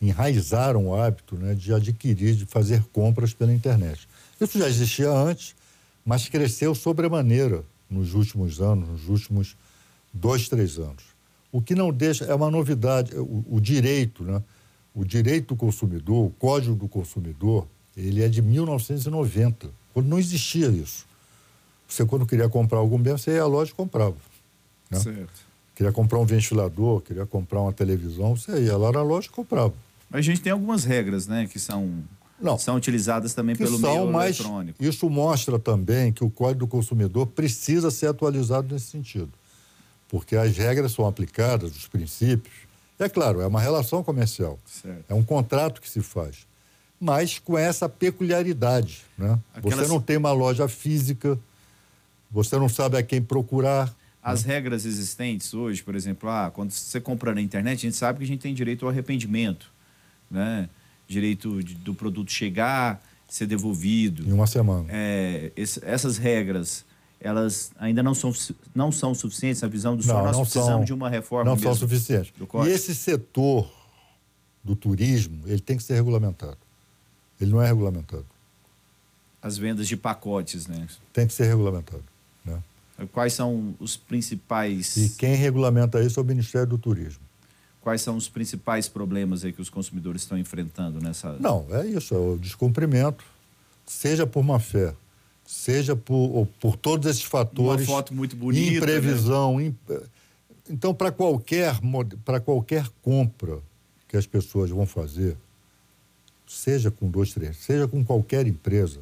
enraizaram 0.00 0.88
o 0.88 0.94
hábito 0.94 1.36
né, 1.36 1.54
de 1.54 1.72
adquirir, 1.72 2.34
de 2.34 2.46
fazer 2.46 2.82
compras 2.92 3.32
pela 3.32 3.52
internet. 3.52 4.08
Isso 4.40 4.58
já 4.58 4.68
existia 4.68 5.10
antes, 5.10 5.54
mas 6.04 6.28
cresceu 6.28 6.74
sobremaneira 6.74 7.64
nos 7.88 8.14
últimos 8.14 8.60
anos, 8.60 8.88
nos 8.88 9.08
últimos 9.08 9.56
dois, 10.14 10.48
três 10.48 10.78
anos. 10.78 11.02
O 11.50 11.60
que 11.60 11.74
não 11.74 11.92
deixa 11.92 12.24
é 12.24 12.34
uma 12.34 12.50
novidade, 12.50 13.14
o, 13.16 13.44
o 13.50 13.60
direito, 13.60 14.22
né? 14.22 14.42
O 14.94 15.04
direito 15.04 15.48
do 15.48 15.56
consumidor, 15.56 16.26
o 16.26 16.30
Código 16.30 16.76
do 16.76 16.88
Consumidor, 16.88 17.66
ele 17.96 18.22
é 18.22 18.28
de 18.28 18.40
1990, 18.40 19.68
quando 19.92 20.06
não 20.06 20.18
existia 20.18 20.68
isso. 20.68 21.04
Você, 21.88 22.04
quando 22.04 22.24
queria 22.24 22.48
comprar 22.48 22.78
algum 22.78 22.98
bem, 22.98 23.12
você 23.12 23.32
ia 23.32 23.42
à 23.42 23.46
loja 23.46 23.72
e 23.72 23.74
comprava. 23.74 24.16
Né? 24.90 24.98
Certo. 25.00 25.44
Queria 25.74 25.92
comprar 25.92 26.20
um 26.20 26.24
ventilador, 26.24 27.00
queria 27.00 27.26
comprar 27.26 27.60
uma 27.60 27.72
televisão, 27.72 28.36
você 28.36 28.64
ia 28.64 28.76
lá 28.76 28.92
na 28.92 29.02
loja 29.02 29.26
e 29.26 29.30
comprava. 29.30 29.74
Mas 30.08 30.20
a 30.20 30.22
gente 30.22 30.40
tem 30.40 30.52
algumas 30.52 30.84
regras, 30.84 31.26
né, 31.26 31.48
que 31.50 31.58
são 31.58 32.04
Não, 32.40 32.56
são 32.56 32.76
utilizadas 32.76 33.34
também 33.34 33.56
pelo 33.56 33.78
são, 33.78 33.92
meio 33.96 34.12
mas 34.12 34.38
eletrônico. 34.38 34.84
Isso 34.84 35.10
mostra 35.10 35.58
também 35.58 36.12
que 36.12 36.22
o 36.22 36.30
Código 36.30 36.60
do 36.60 36.66
Consumidor 36.68 37.26
precisa 37.26 37.90
ser 37.90 38.06
atualizado 38.06 38.72
nesse 38.72 38.86
sentido. 38.86 39.30
Porque 40.14 40.36
as 40.36 40.56
regras 40.56 40.92
são 40.92 41.08
aplicadas, 41.08 41.74
os 41.74 41.88
princípios. 41.88 42.54
É 43.00 43.08
claro, 43.08 43.40
é 43.40 43.46
uma 43.48 43.60
relação 43.60 44.04
comercial. 44.04 44.60
Certo. 44.64 45.04
É 45.08 45.12
um 45.12 45.24
contrato 45.24 45.80
que 45.80 45.90
se 45.90 46.00
faz. 46.00 46.46
Mas 47.00 47.40
com 47.40 47.58
essa 47.58 47.88
peculiaridade. 47.88 49.02
Né? 49.18 49.36
Aquelas... 49.52 49.80
Você 49.80 49.88
não 49.88 50.00
tem 50.00 50.16
uma 50.16 50.30
loja 50.30 50.68
física, 50.68 51.36
você 52.30 52.56
não 52.56 52.68
sabe 52.68 52.96
a 52.96 53.02
quem 53.02 53.20
procurar. 53.20 53.92
As 54.22 54.44
né? 54.44 54.54
regras 54.54 54.84
existentes 54.84 55.52
hoje, 55.52 55.82
por 55.82 55.96
exemplo, 55.96 56.30
ah, 56.30 56.48
quando 56.54 56.70
você 56.70 57.00
compra 57.00 57.34
na 57.34 57.40
internet, 57.40 57.78
a 57.78 57.82
gente 57.82 57.96
sabe 57.96 58.18
que 58.20 58.24
a 58.24 58.28
gente 58.28 58.40
tem 58.40 58.54
direito 58.54 58.84
ao 58.84 58.92
arrependimento. 58.92 59.68
Né? 60.30 60.68
direito 61.08 61.60
de, 61.60 61.74
do 61.74 61.92
produto 61.92 62.30
chegar, 62.30 63.02
ser 63.28 63.46
devolvido. 63.46 64.28
Em 64.28 64.32
uma 64.32 64.46
semana. 64.46 64.86
É, 64.88 65.50
esse, 65.56 65.84
essas 65.84 66.18
regras, 66.18 66.84
elas 67.24 67.72
ainda 67.78 68.02
não 68.02 68.14
são, 68.14 68.32
não 68.74 68.92
são 68.92 69.14
suficientes 69.14 69.62
na 69.62 69.68
visão 69.68 69.96
do 69.96 70.02
senhor? 70.02 70.22
Nós 70.22 70.36
precisamos 70.36 70.72
são, 70.72 70.84
de 70.84 70.92
uma 70.92 71.08
reforma 71.08 71.50
Não 71.50 71.58
são 71.58 71.74
suficientes. 71.74 72.32
E 72.66 72.68
esse 72.68 72.94
setor 72.94 73.72
do 74.62 74.76
turismo, 74.76 75.40
ele 75.46 75.60
tem 75.60 75.76
que 75.76 75.82
ser 75.82 75.94
regulamentado. 75.94 76.58
Ele 77.40 77.50
não 77.50 77.62
é 77.62 77.66
regulamentado. 77.66 78.26
As 79.40 79.56
vendas 79.56 79.88
de 79.88 79.96
pacotes, 79.96 80.66
né? 80.66 80.86
Tem 81.14 81.26
que 81.26 81.32
ser 81.32 81.44
regulamentado. 81.46 82.04
Né? 82.44 82.62
Quais 83.10 83.32
são 83.32 83.74
os 83.80 83.96
principais... 83.96 84.94
E 84.96 85.08
quem 85.10 85.34
regulamenta 85.34 86.02
isso 86.02 86.20
é 86.20 86.22
o 86.22 86.26
Ministério 86.26 86.68
do 86.68 86.78
Turismo. 86.78 87.24
Quais 87.80 88.02
são 88.02 88.16
os 88.16 88.28
principais 88.28 88.86
problemas 88.86 89.44
aí 89.44 89.52
que 89.52 89.60
os 89.62 89.70
consumidores 89.70 90.22
estão 90.22 90.38
enfrentando 90.38 91.00
nessa? 91.00 91.36
Não, 91.38 91.66
é 91.70 91.86
isso, 91.86 92.14
é 92.14 92.18
o 92.18 92.38
descumprimento, 92.38 93.24
seja 93.86 94.26
por 94.26 94.42
má 94.42 94.58
fé, 94.58 94.94
seja 95.44 95.94
por, 95.94 96.48
por 96.58 96.76
todos 96.76 97.08
esses 97.08 97.22
fatores. 97.22 97.86
Uma 97.86 97.96
foto 97.96 98.14
muito 98.14 98.34
bonita. 98.36 98.70
Né? 98.70 98.76
Imprevisão. 98.76 99.58
Né? 99.58 99.72
Então, 100.68 100.94
para 100.94 101.12
qualquer, 101.12 101.78
para 102.24 102.40
qualquer 102.40 102.88
compra 103.02 103.58
que 104.08 104.16
as 104.16 104.26
pessoas 104.26 104.70
vão 104.70 104.86
fazer, 104.86 105.36
seja 106.46 106.90
com 106.90 107.08
dois, 107.08 107.32
três, 107.32 107.56
seja 107.58 107.86
com 107.86 108.04
qualquer 108.04 108.46
empresa, 108.46 109.00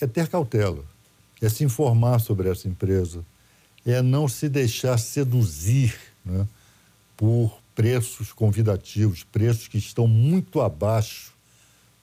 é 0.00 0.06
ter 0.06 0.28
cautela, 0.28 0.84
é 1.42 1.48
se 1.48 1.64
informar 1.64 2.20
sobre 2.20 2.48
essa 2.48 2.68
empresa, 2.68 3.24
é 3.84 4.00
não 4.00 4.28
se 4.28 4.48
deixar 4.48 4.98
seduzir, 4.98 5.98
né? 6.24 6.46
por 7.16 7.60
preços 7.74 8.32
convidativos, 8.32 9.24
preços 9.24 9.68
que 9.68 9.76
estão 9.76 10.06
muito 10.06 10.60
abaixo 10.60 11.34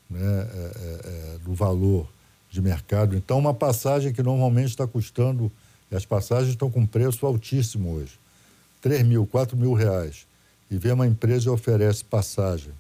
né, 0.10 0.20
é, 0.20 1.36
é, 1.36 1.38
do 1.44 1.54
valor 1.54 2.08
de 2.50 2.62
mercado. 2.62 3.16
Então, 3.16 3.38
uma 3.38 3.54
passagem 3.54 4.14
que 4.14 4.24
normalmente 4.24 4.70
está 4.70 4.88
custando, 4.88 5.52
e 5.92 5.96
as 5.96 6.06
passagens 6.06 6.50
estão 6.50 6.70
com 6.70 6.86
preço 6.86 7.26
altíssimo 7.26 7.94
hoje, 7.94 8.20
3 8.82 9.04
mil, 9.04 9.26
4 9.26 9.56
mil 9.58 9.74
reais, 9.74 10.28
e 10.70 10.78
vem 10.78 10.92
uma 10.92 11.08
empresa 11.08 11.48
e 11.48 11.50
oferece 11.50 12.04
passagem 12.04 12.74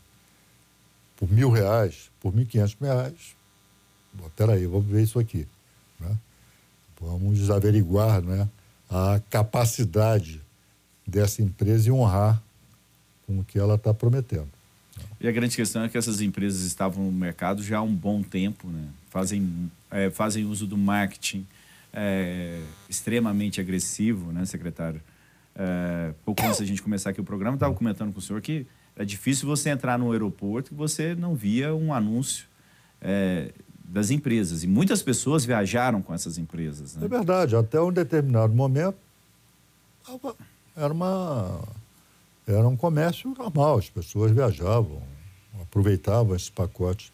por 1.15 1.31
mil 1.31 1.49
reais, 1.49 2.11
por 2.19 2.35
mil 2.35 2.45
quinhentos 2.45 2.75
reais, 2.79 3.37
Bom, 4.17 4.29
peraí, 4.35 4.65
vamos 4.65 4.87
ver 4.87 5.03
isso 5.03 5.19
aqui. 5.19 5.47
Né? 5.99 6.17
Vamos 6.99 7.49
averiguar 7.51 8.21
né, 8.21 8.49
a 8.89 9.21
capacidade 9.29 10.41
dessa 11.05 11.41
empresa 11.41 11.89
e 11.89 11.91
honrar 11.91 12.41
com 13.25 13.39
o 13.39 13.43
que 13.43 13.59
ela 13.59 13.75
está 13.75 13.93
prometendo. 13.93 14.49
E 15.19 15.27
a 15.27 15.31
grande 15.31 15.55
questão 15.55 15.83
é 15.83 15.89
que 15.89 15.97
essas 15.97 16.21
empresas 16.21 16.61
estavam 16.61 17.05
no 17.05 17.11
mercado 17.11 17.63
já 17.63 17.79
há 17.79 17.81
um 17.81 17.93
bom 17.93 18.21
tempo, 18.21 18.67
né? 18.67 18.87
fazem, 19.09 19.71
é, 19.89 20.09
fazem 20.09 20.45
uso 20.45 20.67
do 20.67 20.77
marketing 20.77 21.45
é, 21.91 22.61
extremamente 22.87 23.59
agressivo, 23.59 24.31
né, 24.31 24.45
secretário? 24.45 25.01
É, 25.55 26.13
pouco 26.23 26.43
antes 26.43 26.59
da 26.59 26.65
gente 26.65 26.83
começar 26.83 27.09
aqui 27.09 27.19
o 27.19 27.23
programa, 27.23 27.55
estava 27.55 27.73
comentando 27.73 28.13
com 28.13 28.19
o 28.19 28.21
senhor 28.21 28.41
que 28.41 28.67
é 28.95 29.03
difícil 29.03 29.47
você 29.47 29.69
entrar 29.69 29.97
no 29.97 30.11
aeroporto 30.11 30.73
e 30.73 30.75
você 30.75 31.15
não 31.15 31.35
via 31.35 31.73
um 31.73 31.93
anúncio 31.93 32.45
é, 33.01 33.51
das 33.83 34.11
empresas. 34.11 34.63
E 34.63 34.67
muitas 34.67 35.01
pessoas 35.01 35.45
viajaram 35.45 36.01
com 36.01 36.13
essas 36.13 36.37
empresas. 36.37 36.95
Né? 36.95 37.05
É 37.05 37.07
verdade, 37.07 37.55
até 37.55 37.81
um 37.81 37.91
determinado 37.91 38.53
momento 38.53 38.97
era, 40.75 40.93
uma, 40.93 41.59
era 42.47 42.67
um 42.67 42.77
comércio 42.77 43.33
normal, 43.37 43.77
as 43.77 43.89
pessoas 43.89 44.31
viajavam, 44.31 45.01
aproveitavam 45.61 46.35
esses 46.35 46.49
pacotes. 46.49 47.11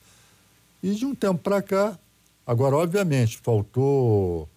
E 0.82 0.94
de 0.94 1.06
um 1.06 1.16
tempo 1.16 1.40
para 1.40 1.62
cá, 1.62 1.98
agora, 2.46 2.76
obviamente, 2.76 3.40
faltou, 3.40 4.48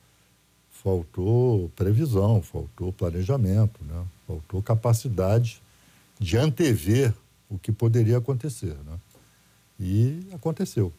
faltou 0.71 1.71
previsão, 1.71 2.43
faltou 2.43 2.93
planejamento, 2.93 3.83
né? 3.85 4.05
faltou 4.27 4.63
capacidade 4.63 5.63
de 6.19 6.37
antever 6.37 7.15
o 7.49 7.59
que 7.59 7.73
poderia 7.73 8.19
acontecer. 8.19 8.77
Né? 8.85 8.99
E 9.81 10.27
aconteceu. 10.33 10.93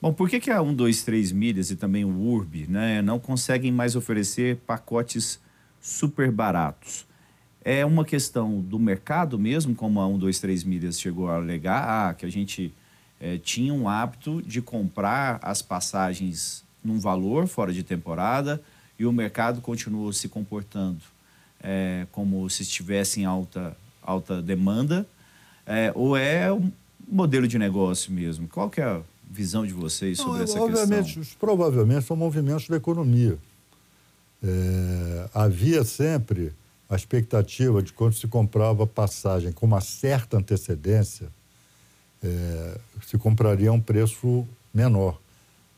Bom, 0.00 0.12
por 0.12 0.28
que, 0.28 0.40
que 0.40 0.50
a 0.50 0.60
1, 0.60 0.74
2, 0.74 1.02
3 1.04 1.32
milhas 1.32 1.70
e 1.70 1.76
também 1.76 2.04
o 2.04 2.10
URB 2.10 2.66
né, 2.66 3.00
não 3.02 3.18
conseguem 3.18 3.72
mais 3.72 3.94
oferecer 3.96 4.56
pacotes 4.66 5.40
super 5.80 6.30
baratos? 6.30 7.06
É 7.66 7.84
uma 7.84 8.04
questão 8.04 8.60
do 8.60 8.78
mercado 8.78 9.36
mesmo, 9.36 9.74
como 9.74 9.98
a 9.98 10.06
1, 10.06 10.18
2, 10.18 10.38
3 10.38 10.62
milhas 10.62 11.00
chegou 11.00 11.28
a 11.28 11.34
alegar, 11.34 12.10
ah, 12.10 12.14
que 12.14 12.24
a 12.24 12.30
gente 12.30 12.72
é, 13.20 13.38
tinha 13.38 13.74
um 13.74 13.88
hábito 13.88 14.40
de 14.40 14.62
comprar 14.62 15.40
as 15.42 15.62
passagens 15.62 16.62
num 16.84 17.00
valor 17.00 17.48
fora 17.48 17.72
de 17.72 17.82
temporada 17.82 18.62
e 18.96 19.04
o 19.04 19.12
mercado 19.12 19.60
continuou 19.60 20.12
se 20.12 20.28
comportando 20.28 21.00
é, 21.60 22.06
como 22.12 22.48
se 22.48 22.62
estivesse 22.62 23.22
em 23.22 23.24
alta, 23.24 23.76
alta 24.00 24.40
demanda, 24.40 25.04
é, 25.66 25.90
ou 25.92 26.16
é 26.16 26.52
um 26.52 26.70
modelo 27.08 27.48
de 27.48 27.58
negócio 27.58 28.12
mesmo? 28.12 28.46
Qual 28.46 28.70
que 28.70 28.80
é 28.80 28.84
a 28.84 29.00
visão 29.28 29.66
de 29.66 29.72
vocês 29.72 30.18
sobre 30.18 30.34
Não, 30.34 30.44
essa 30.44 30.60
obviamente, 30.60 31.18
questão? 31.18 31.36
Provavelmente 31.40 32.06
são 32.06 32.16
movimentos 32.16 32.68
da 32.68 32.76
economia. 32.76 33.36
Havia 35.34 35.82
sempre 35.82 36.52
a 36.88 36.94
expectativa 36.94 37.82
de 37.82 37.92
quando 37.92 38.14
se 38.14 38.28
comprava 38.28 38.86
passagem 38.86 39.52
com 39.52 39.66
uma 39.66 39.80
certa 39.80 40.36
antecedência, 40.36 41.28
é, 42.22 42.78
se 43.04 43.18
compraria 43.18 43.70
a 43.70 43.72
um 43.72 43.80
preço 43.80 44.46
menor. 44.72 45.20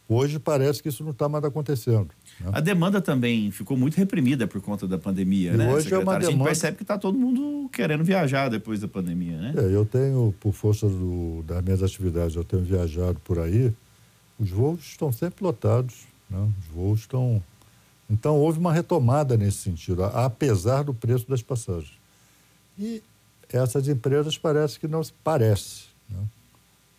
Hoje 0.09 0.38
parece 0.38 0.83
que 0.83 0.88
isso 0.88 1.05
não 1.05 1.11
está 1.11 1.29
mais 1.29 1.44
acontecendo. 1.44 2.09
Né? 2.40 2.51
A 2.53 2.61
demanda 2.61 2.99
também 2.99 3.51
ficou 3.51 3.77
muito 3.77 3.97
reprimida 3.97 4.47
por 4.47 4.61
conta 4.62 4.88
da 4.88 4.97
pandemia, 4.97 5.53
e 5.53 5.57
né? 5.57 5.73
Hoje 5.73 5.92
é 5.92 5.99
uma 5.99 6.12
demanda... 6.12 6.29
A 6.29 6.31
gente 6.31 6.44
percebe 6.44 6.77
que 6.79 6.83
está 6.83 6.97
todo 6.97 7.18
mundo 7.18 7.68
querendo 7.71 8.03
viajar 8.03 8.49
depois 8.49 8.81
da 8.81 8.88
pandemia, 8.88 9.37
né? 9.37 9.55
É, 9.57 9.75
eu 9.75 9.85
tenho, 9.85 10.35
por 10.40 10.53
força 10.55 10.88
do, 10.88 11.42
das 11.47 11.62
minhas 11.62 11.83
atividades, 11.83 12.37
eu 12.37 12.44
tenho 12.44 12.62
viajado 12.62 13.21
por 13.23 13.38
aí, 13.38 13.71
os 14.38 14.49
voos 14.49 14.81
estão 14.81 15.12
sempre 15.12 15.44
lotados, 15.44 16.07
né? 16.31 16.38
os 16.59 16.75
voos 16.75 17.01
estão 17.01 17.42
então, 18.11 18.37
houve 18.37 18.59
uma 18.59 18.73
retomada 18.73 19.37
nesse 19.37 19.59
sentido, 19.59 20.05
apesar 20.05 20.83
do 20.83 20.94
preço 20.94 21.29
das 21.29 21.42
passagens. 21.42 21.92
E 22.79 23.03
essas 23.51 23.87
empresas 23.88 24.38
parece 24.38 24.81
que 24.81 24.88
não 24.88 25.03
parece 25.23 25.85
né? 26.09 26.21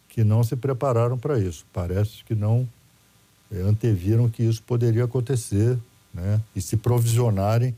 que 0.07 0.23
não 0.23 0.43
se 0.43 0.55
prepararam 0.55 1.17
para 1.17 1.39
isso, 1.39 1.65
parece 1.73 2.23
que 2.23 2.35
não 2.35 2.67
é, 3.51 3.61
anteviram 3.61 4.29
que 4.29 4.43
isso 4.43 4.61
poderia 4.61 5.05
acontecer 5.05 5.77
né? 6.13 6.41
e 6.55 6.61
se 6.61 6.77
provisionarem 6.77 7.75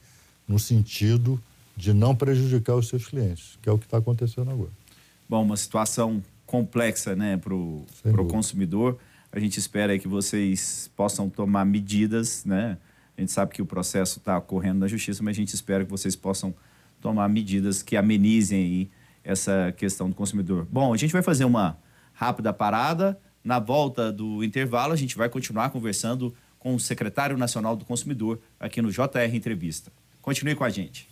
no 0.48 0.60
sentido 0.60 1.42
de 1.76 1.94
não 1.94 2.16
prejudicar 2.16 2.76
os 2.76 2.90
seus 2.90 3.08
clientes, 3.08 3.58
que 3.62 3.70
é 3.70 3.72
o 3.72 3.78
que 3.78 3.86
está 3.86 3.98
acontecendo 3.98 4.52
agora. 4.52 4.72
Bom, 5.30 5.44
uma 5.44 5.56
situação 5.56 6.22
complexa 6.46 7.16
né, 7.16 7.38
para 7.38 7.54
o 7.54 7.86
consumidor. 8.30 8.98
A 9.32 9.40
gente 9.40 9.58
espera 9.58 9.98
que 9.98 10.08
vocês 10.08 10.92
possam 10.98 11.30
tomar 11.30 11.64
medidas, 11.64 12.44
né? 12.44 12.78
A 13.22 13.24
gente 13.24 13.34
sabe 13.34 13.54
que 13.54 13.62
o 13.62 13.68
processo 13.68 14.18
está 14.18 14.36
ocorrendo 14.40 14.80
na 14.80 14.88
justiça, 14.88 15.22
mas 15.22 15.38
a 15.38 15.40
gente 15.40 15.54
espera 15.54 15.86
que 15.86 15.92
vocês 15.92 16.16
possam 16.16 16.56
tomar 17.00 17.30
medidas 17.30 17.84
que 17.84 17.96
amenizem 17.96 18.60
aí 18.60 18.92
essa 19.24 19.72
questão 19.78 20.10
do 20.10 20.16
consumidor. 20.16 20.66
Bom, 20.72 20.92
a 20.92 20.98
gente 20.98 21.14
vai 21.14 21.22
fazer 21.22 21.46
uma 21.46 21.78
rápida 22.14 22.52
parada. 22.52 23.20
Na 23.44 23.60
volta 23.60 24.12
do 24.12 24.44
intervalo, 24.44 24.92
a 24.92 24.96
gente 24.96 25.16
vai 25.16 25.30
continuar 25.30 25.70
conversando 25.70 26.34
com 26.58 26.74
o 26.74 26.80
secretário 26.80 27.38
nacional 27.38 27.76
do 27.76 27.86
consumidor 27.86 28.40
aqui 28.60 28.82
no 28.82 28.90
JR 28.90 29.36
Entrevista. 29.36 29.92
Continue 30.20 30.56
com 30.56 30.64
a 30.64 30.70
gente. 30.72 31.08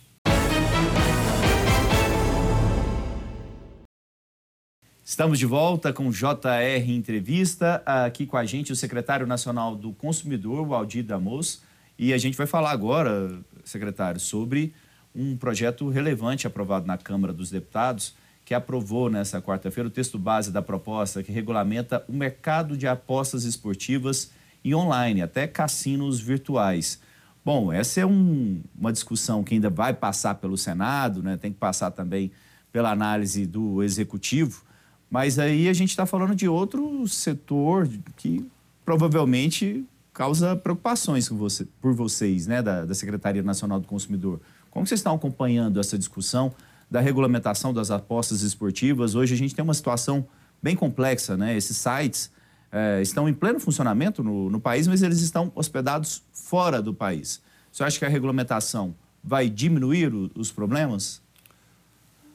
Estamos 5.04 5.38
de 5.38 5.46
volta 5.46 5.92
com 5.92 6.08
o 6.08 6.10
JR 6.10 6.88
Entrevista. 6.88 7.84
Aqui 7.86 8.26
com 8.26 8.36
a 8.36 8.44
gente 8.44 8.72
o 8.72 8.76
secretário 8.76 9.28
nacional 9.28 9.76
do 9.76 9.92
consumidor, 9.92 10.66
o 10.66 10.74
Aldir 10.74 11.04
Damos. 11.04 11.69
E 12.02 12.14
a 12.14 12.18
gente 12.18 12.34
vai 12.34 12.46
falar 12.46 12.70
agora, 12.70 13.30
secretário, 13.62 14.18
sobre 14.18 14.72
um 15.14 15.36
projeto 15.36 15.86
relevante 15.90 16.46
aprovado 16.46 16.86
na 16.86 16.96
Câmara 16.96 17.30
dos 17.30 17.50
Deputados, 17.50 18.14
que 18.42 18.54
aprovou 18.54 19.10
nessa 19.10 19.42
quarta-feira 19.42 19.86
o 19.86 19.90
texto 19.90 20.18
base 20.18 20.50
da 20.50 20.62
proposta 20.62 21.22
que 21.22 21.30
regulamenta 21.30 22.02
o 22.08 22.12
mercado 22.14 22.74
de 22.74 22.86
apostas 22.86 23.44
esportivas 23.44 24.30
e 24.64 24.74
online, 24.74 25.20
até 25.20 25.46
cassinos 25.46 26.18
virtuais. 26.18 26.98
Bom, 27.44 27.70
essa 27.70 28.00
é 28.00 28.06
um, 28.06 28.62
uma 28.74 28.94
discussão 28.94 29.44
que 29.44 29.52
ainda 29.52 29.68
vai 29.68 29.92
passar 29.92 30.36
pelo 30.36 30.56
Senado, 30.56 31.22
né? 31.22 31.36
tem 31.36 31.52
que 31.52 31.58
passar 31.58 31.90
também 31.90 32.32
pela 32.72 32.90
análise 32.90 33.44
do 33.44 33.82
Executivo, 33.82 34.64
mas 35.10 35.38
aí 35.38 35.68
a 35.68 35.74
gente 35.74 35.90
está 35.90 36.06
falando 36.06 36.34
de 36.34 36.48
outro 36.48 37.06
setor 37.06 37.86
que 38.16 38.48
provavelmente 38.86 39.84
causa 40.20 40.54
preocupações 40.54 41.30
com 41.30 41.34
você, 41.38 41.66
por 41.80 41.94
vocês, 41.94 42.46
né, 42.46 42.60
da, 42.60 42.84
da 42.84 42.94
Secretaria 42.94 43.42
Nacional 43.42 43.80
do 43.80 43.86
Consumidor. 43.86 44.38
Como 44.70 44.86
vocês 44.86 45.00
estão 45.00 45.14
acompanhando 45.14 45.80
essa 45.80 45.96
discussão 45.96 46.52
da 46.90 47.00
regulamentação 47.00 47.72
das 47.72 47.90
apostas 47.90 48.42
esportivas? 48.42 49.14
Hoje 49.14 49.32
a 49.32 49.36
gente 49.38 49.54
tem 49.54 49.62
uma 49.62 49.72
situação 49.72 50.28
bem 50.62 50.76
complexa, 50.76 51.38
né? 51.38 51.56
Esses 51.56 51.78
sites 51.78 52.30
é, 52.70 53.00
estão 53.00 53.30
em 53.30 53.32
pleno 53.32 53.58
funcionamento 53.58 54.22
no, 54.22 54.50
no 54.50 54.60
país, 54.60 54.86
mas 54.86 55.00
eles 55.00 55.22
estão 55.22 55.50
hospedados 55.54 56.22
fora 56.34 56.82
do 56.82 56.92
país. 56.92 57.40
Você 57.72 57.82
acha 57.82 57.98
que 57.98 58.04
a 58.04 58.08
regulamentação 58.10 58.94
vai 59.24 59.48
diminuir 59.48 60.14
o, 60.14 60.30
os 60.34 60.52
problemas? 60.52 61.22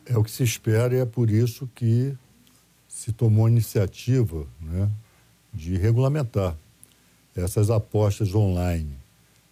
É 0.08 0.18
o 0.18 0.24
que 0.24 0.32
se 0.32 0.42
espera 0.42 0.96
e 0.96 1.02
é 1.02 1.06
por 1.06 1.30
isso 1.30 1.70
que 1.76 2.18
se 2.88 3.12
tomou 3.12 3.46
a 3.46 3.50
iniciativa 3.52 4.48
né, 4.60 4.90
de 5.54 5.78
regulamentar 5.78 6.58
essas 7.36 7.70
apostas 7.70 8.34
online. 8.34 8.96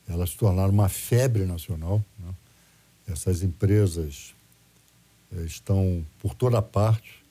Elas 0.07 0.31
se 0.31 0.37
tornaram 0.37 0.71
uma 0.71 0.89
febre 0.89 1.45
nacional. 1.45 2.03
Né? 2.19 2.33
Essas 3.07 3.43
empresas 3.43 4.33
é, 5.31 5.41
estão 5.43 6.05
por 6.19 6.33
toda 6.33 6.61
parte, 6.61 7.23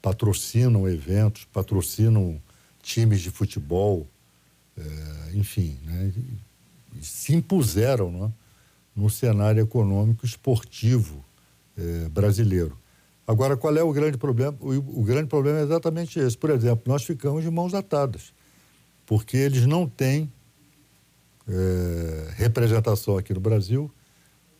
patrocinam 0.00 0.88
eventos, 0.88 1.44
patrocinam 1.52 2.40
times 2.82 3.20
de 3.20 3.30
futebol, 3.30 4.06
é, 4.76 5.36
enfim, 5.36 5.78
né, 5.84 6.12
se 7.00 7.34
impuseram 7.34 8.10
né, 8.10 8.32
no 8.94 9.10
cenário 9.10 9.62
econômico 9.62 10.24
esportivo 10.24 11.24
é, 11.76 12.08
brasileiro. 12.08 12.78
Agora, 13.26 13.56
qual 13.56 13.76
é 13.76 13.82
o 13.82 13.92
grande 13.92 14.16
problema? 14.16 14.56
O, 14.60 15.00
o, 15.00 15.02
grande 15.02 15.28
problema 15.28 15.58
é 15.58 15.62
exatamente 15.62 16.18
esse. 16.20 16.38
Por 16.38 16.50
exemplo, 16.50 16.84
nós 16.86 17.04
ficamos 17.04 17.42
de 17.42 17.50
mãos 17.50 17.74
atadas, 17.74 18.32
porque 19.06 19.36
eles 19.36 19.64
não 19.64 19.88
têm 19.88 20.30
é, 21.48 22.32
representação 22.34 23.16
aqui 23.16 23.32
no 23.32 23.40
Brasil, 23.40 23.90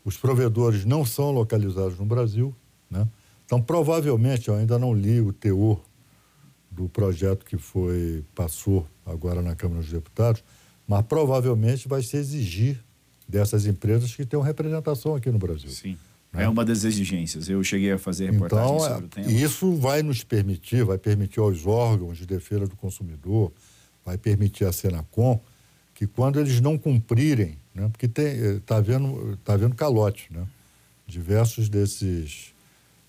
os 0.04 0.16
provedores 0.16 0.84
não 0.84 1.04
são 1.04 1.32
localizados 1.32 1.98
no 1.98 2.06
Brasil, 2.06 2.54
né? 2.88 3.06
Então, 3.44 3.60
provavelmente, 3.60 4.48
eu 4.48 4.54
ainda 4.54 4.78
não 4.78 4.92
li 4.92 5.20
o 5.20 5.32
teor 5.32 5.80
do 6.70 6.88
projeto 6.88 7.44
que 7.44 7.56
foi 7.56 8.24
passou 8.34 8.86
agora 9.04 9.40
na 9.40 9.54
Câmara 9.54 9.80
dos 9.80 9.90
Deputados, 9.90 10.42
mas 10.86 11.02
provavelmente 11.06 11.88
vai 11.88 12.02
se 12.02 12.16
exigir 12.16 12.82
dessas 13.28 13.66
empresas 13.66 14.14
que 14.14 14.24
tenham 14.24 14.42
representação 14.42 15.14
aqui 15.14 15.30
no 15.30 15.38
Brasil. 15.38 15.70
Sim. 15.70 15.96
Né? 16.32 16.44
É 16.44 16.48
uma 16.48 16.64
das 16.64 16.84
exigências. 16.84 17.48
Eu 17.48 17.62
cheguei 17.64 17.92
a 17.92 17.98
fazer 17.98 18.30
reportagem 18.30 18.74
então, 18.74 18.80
sobre 18.80 19.04
o 19.04 19.08
tema. 19.08 19.32
Isso 19.32 19.74
vai 19.74 20.02
nos 20.02 20.22
permitir, 20.22 20.84
vai 20.84 20.98
permitir 20.98 21.40
aos 21.40 21.66
órgãos 21.66 22.18
de 22.18 22.26
defesa 22.26 22.66
do 22.66 22.76
consumidor, 22.76 23.52
vai 24.06 24.16
permitir 24.16 24.64
à 24.64 24.72
Senacom 24.72 25.40
que 25.92 26.06
quando 26.06 26.38
eles 26.38 26.60
não 26.60 26.78
cumprirem, 26.78 27.58
né, 27.74 27.88
porque 27.88 28.06
está 28.06 28.80
vendo, 28.80 29.36
tá 29.44 29.56
vendo 29.56 29.74
calote, 29.74 30.28
né? 30.30 30.46
Diversos 31.06 31.68
desses 31.68 32.54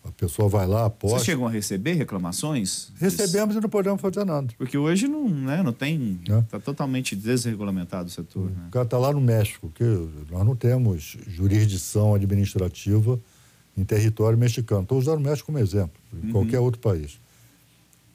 a 0.08 0.12
pessoa 0.12 0.48
vai 0.48 0.66
lá, 0.66 0.86
aposta. 0.86 1.18
Vocês 1.18 1.26
chegam 1.26 1.46
a 1.46 1.50
receber 1.50 1.94
reclamações? 1.94 2.94
Recebemos 2.98 3.58
e 3.58 3.60
não 3.60 3.68
podemos 3.68 4.00
fazer 4.00 4.24
nada. 4.24 4.48
Porque 4.58 4.78
hoje 4.78 5.06
não, 5.06 5.28
né, 5.28 5.62
não 5.62 5.74
tem. 5.74 6.22
Está 6.22 6.58
é. 6.58 6.60
totalmente 6.60 7.14
desregulamentado 7.14 8.08
o 8.08 8.12
setor. 8.12 8.46
O 8.46 8.50
né? 8.50 8.70
cara 8.72 8.86
está 8.86 8.98
lá 8.98 9.12
no 9.12 9.20
México, 9.20 9.70
que 9.76 9.84
nós 10.32 10.46
não 10.46 10.56
temos 10.56 11.18
jurisdição 11.28 12.16
administrativa 12.16 13.20
em 13.76 13.84
território 13.84 14.38
mexicano. 14.38 14.84
Estou 14.84 14.98
usando 14.98 15.20
o 15.20 15.24
México 15.24 15.48
como 15.48 15.60
exemplo, 15.60 16.00
em 16.14 16.28
uhum. 16.28 16.32
qualquer 16.32 16.60
outro 16.60 16.80
país. 16.80 17.20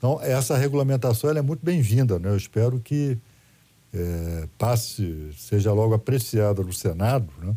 Então, 0.02 0.20
essa 0.20 0.58
regulamentação 0.58 1.30
é 1.30 1.40
muito 1.40 1.64
bem-vinda. 1.64 2.18
Né? 2.18 2.28
Eu 2.28 2.36
espero 2.36 2.80
que 2.80 3.16
é, 3.94 4.48
passe, 4.58 5.30
seja 5.38 5.72
logo 5.72 5.94
apreciada 5.94 6.60
no 6.60 6.72
Senado, 6.72 7.32
né? 7.40 7.54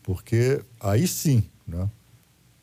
porque 0.00 0.62
aí 0.78 1.04
sim, 1.08 1.42
né? 1.66 1.90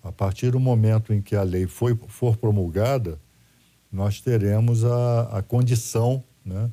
A 0.02 0.14
partir 0.14 0.52
do 0.52 0.62
momento 0.62 1.14
em 1.14 1.22
que 1.22 1.36
a 1.36 1.44
lei 1.44 1.68
foi, 1.68 1.94
for 2.08 2.38
promulgada, 2.38 3.20
nós 3.92 4.22
teremos 4.22 4.86
a, 4.86 5.40
a 5.40 5.42
condição 5.44 6.24
né, 6.44 6.72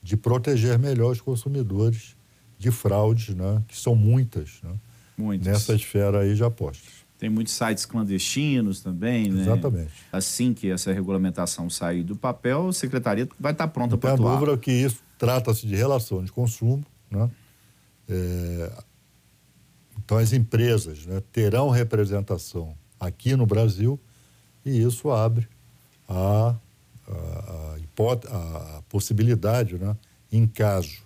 de 0.00 0.16
proteger 0.16 0.78
melhor 0.78 1.10
os 1.10 1.20
consumidores 1.20 2.16
de 2.56 2.70
fraudes, 2.70 3.34
né, 3.34 3.62
que 3.68 3.76
são 3.76 3.94
muitas, 3.94 4.60
né, 4.62 4.74
muitas 5.18 5.46
nessa 5.46 5.74
esfera 5.74 6.20
aí 6.20 6.34
de 6.34 6.42
apostas. 6.42 6.99
Tem 7.20 7.28
muitos 7.28 7.52
sites 7.52 7.84
clandestinos 7.84 8.80
também, 8.80 9.30
né? 9.30 9.42
Exatamente. 9.42 9.92
Assim 10.10 10.54
que 10.54 10.70
essa 10.70 10.90
regulamentação 10.90 11.68
sair 11.68 12.02
do 12.02 12.16
papel, 12.16 12.68
a 12.68 12.72
secretaria 12.72 13.28
vai 13.38 13.52
estar 13.52 13.68
pronta 13.68 13.98
para 13.98 14.14
atuar. 14.14 14.30
Tem 14.30 14.40
dúvida 14.40 14.56
que 14.56 14.72
isso 14.72 15.02
trata-se 15.18 15.66
de 15.66 15.76
relação 15.76 16.24
de 16.24 16.32
consumo, 16.32 16.82
né? 17.10 17.30
É, 18.08 18.72
então, 20.02 20.16
as 20.16 20.32
empresas 20.32 21.04
né, 21.04 21.22
terão 21.30 21.68
representação 21.68 22.74
aqui 22.98 23.36
no 23.36 23.44
Brasil 23.44 24.00
e 24.64 24.82
isso 24.82 25.10
abre 25.10 25.46
a, 26.08 26.56
a, 27.06 27.76
a, 28.28 28.78
a 28.78 28.82
possibilidade, 28.88 29.76
né, 29.76 29.94
em 30.32 30.46
caso 30.46 31.02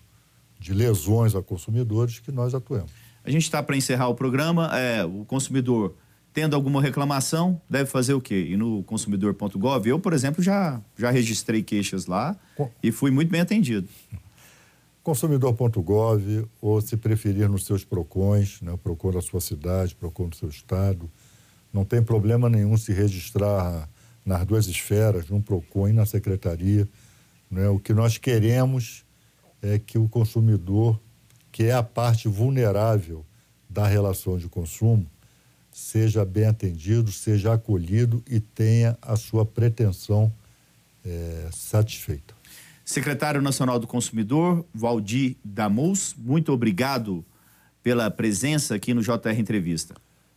de 0.60 0.72
lesões 0.72 1.34
a 1.34 1.42
consumidores, 1.42 2.20
que 2.20 2.30
nós 2.30 2.54
atuemos. 2.54 2.92
A 3.24 3.30
gente 3.30 3.42
está 3.42 3.60
para 3.62 3.76
encerrar 3.76 4.08
o 4.08 4.14
programa. 4.14 4.70
É, 4.78 5.04
o 5.04 5.24
consumidor 5.24 5.96
tendo 6.34 6.54
alguma 6.54 6.82
reclamação, 6.82 7.60
deve 7.70 7.88
fazer 7.88 8.12
o 8.12 8.20
quê? 8.20 8.48
Ir 8.50 8.56
no 8.56 8.82
consumidor.gov? 8.82 9.88
Eu, 9.88 9.98
por 9.98 10.12
exemplo, 10.12 10.42
já, 10.42 10.82
já 10.98 11.10
registrei 11.10 11.62
queixas 11.62 12.06
lá 12.06 12.36
Com... 12.56 12.68
e 12.82 12.92
fui 12.92 13.10
muito 13.10 13.30
bem 13.30 13.40
atendido 13.40 13.88
consumidor.gov 15.04 16.48
ou 16.62 16.80
se 16.80 16.96
preferir 16.96 17.46
nos 17.46 17.66
seus 17.66 17.84
PROCONs, 17.84 18.62
né, 18.62 18.74
PROCON 18.82 19.12
da 19.12 19.20
sua 19.20 19.40
cidade, 19.40 19.94
PROCON 19.94 20.30
do 20.30 20.34
seu 20.34 20.48
estado. 20.48 21.10
Não 21.70 21.84
tem 21.84 22.02
problema 22.02 22.48
nenhum 22.48 22.76
se 22.78 22.90
registrar 22.90 23.88
nas 24.24 24.46
duas 24.46 24.66
esferas, 24.66 25.28
no 25.28 25.42
PROCON 25.42 25.88
e 25.88 25.92
na 25.92 26.06
secretaria. 26.06 26.88
Né? 27.50 27.68
O 27.68 27.78
que 27.78 27.92
nós 27.92 28.16
queremos 28.16 29.04
é 29.60 29.78
que 29.78 29.98
o 29.98 30.08
consumidor, 30.08 30.98
que 31.52 31.64
é 31.64 31.72
a 31.72 31.82
parte 31.82 32.26
vulnerável 32.26 33.26
da 33.68 33.86
relação 33.86 34.38
de 34.38 34.48
consumo, 34.48 35.06
seja 35.74 36.24
bem 36.24 36.46
atendido, 36.46 37.10
seja 37.10 37.52
acolhido 37.52 38.22
e 38.30 38.38
tenha 38.38 38.96
a 39.02 39.16
sua 39.16 39.44
pretensão 39.44 40.32
é, 41.04 41.48
satisfeita. 41.50 42.32
Secretário 42.84 43.42
Nacional 43.42 43.80
do 43.80 43.86
Consumidor, 43.86 44.64
Valdir 44.72 45.34
Damus, 45.44 46.14
muito 46.16 46.52
obrigado 46.52 47.24
pela 47.82 48.08
presença 48.08 48.76
aqui 48.76 48.94
no 48.94 49.02
JR 49.02 49.36
Entrevista. 49.36 49.96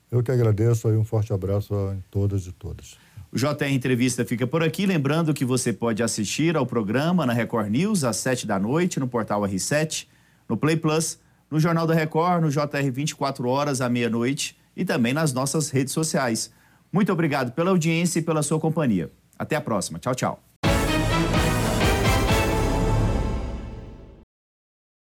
Eu 0.10 0.24
que 0.24 0.32
agradeço 0.32 0.88
aí, 0.88 0.98
um 0.98 1.06
forte 1.06 1.32
abraço 1.32 1.76
a 1.76 1.96
todas 2.10 2.48
e 2.48 2.52
todas. 2.52 2.98
O 3.32 3.38
JR 3.38 3.72
Entrevista 3.72 4.26
fica 4.26 4.48
por 4.48 4.64
aqui, 4.64 4.88
lembrando 4.88 5.36
que 5.36 5.46
você 5.46 5.72
pode 5.72 6.02
assistir 6.02 6.58
ao 6.58 6.66
programa 6.66 7.28
na 7.28 7.34
Record 7.34 7.70
News 7.70 8.04
às 8.04 8.18
7 8.18 8.48
da 8.48 8.58
noite, 8.58 9.00
no 9.00 9.08
portal 9.08 9.42
R7, 9.42 10.08
no 10.50 10.58
Play 10.58 10.78
Plus, 10.78 11.20
no 11.52 11.60
Jornal 11.60 11.86
da 11.86 11.94
Record, 11.94 12.42
no 12.42 12.50
JR 12.50 12.92
24 12.92 13.48
horas 13.48 13.82
à 13.82 13.90
meia-noite 13.90 14.58
e 14.78 14.86
também 14.86 15.14
nas 15.14 15.34
nossas 15.34 15.70
redes 15.72 15.92
sociais. 15.92 16.52
Muito 16.94 17.12
obrigado 17.12 17.52
pela 17.52 17.72
audiência 17.72 18.20
e 18.20 18.22
pela 18.22 18.44
sua 18.44 18.60
companhia. 18.60 19.12
Até 19.38 19.56
a 19.56 19.62
próxima. 19.62 20.00
Tchau, 20.00 20.16
tchau. 20.16 20.47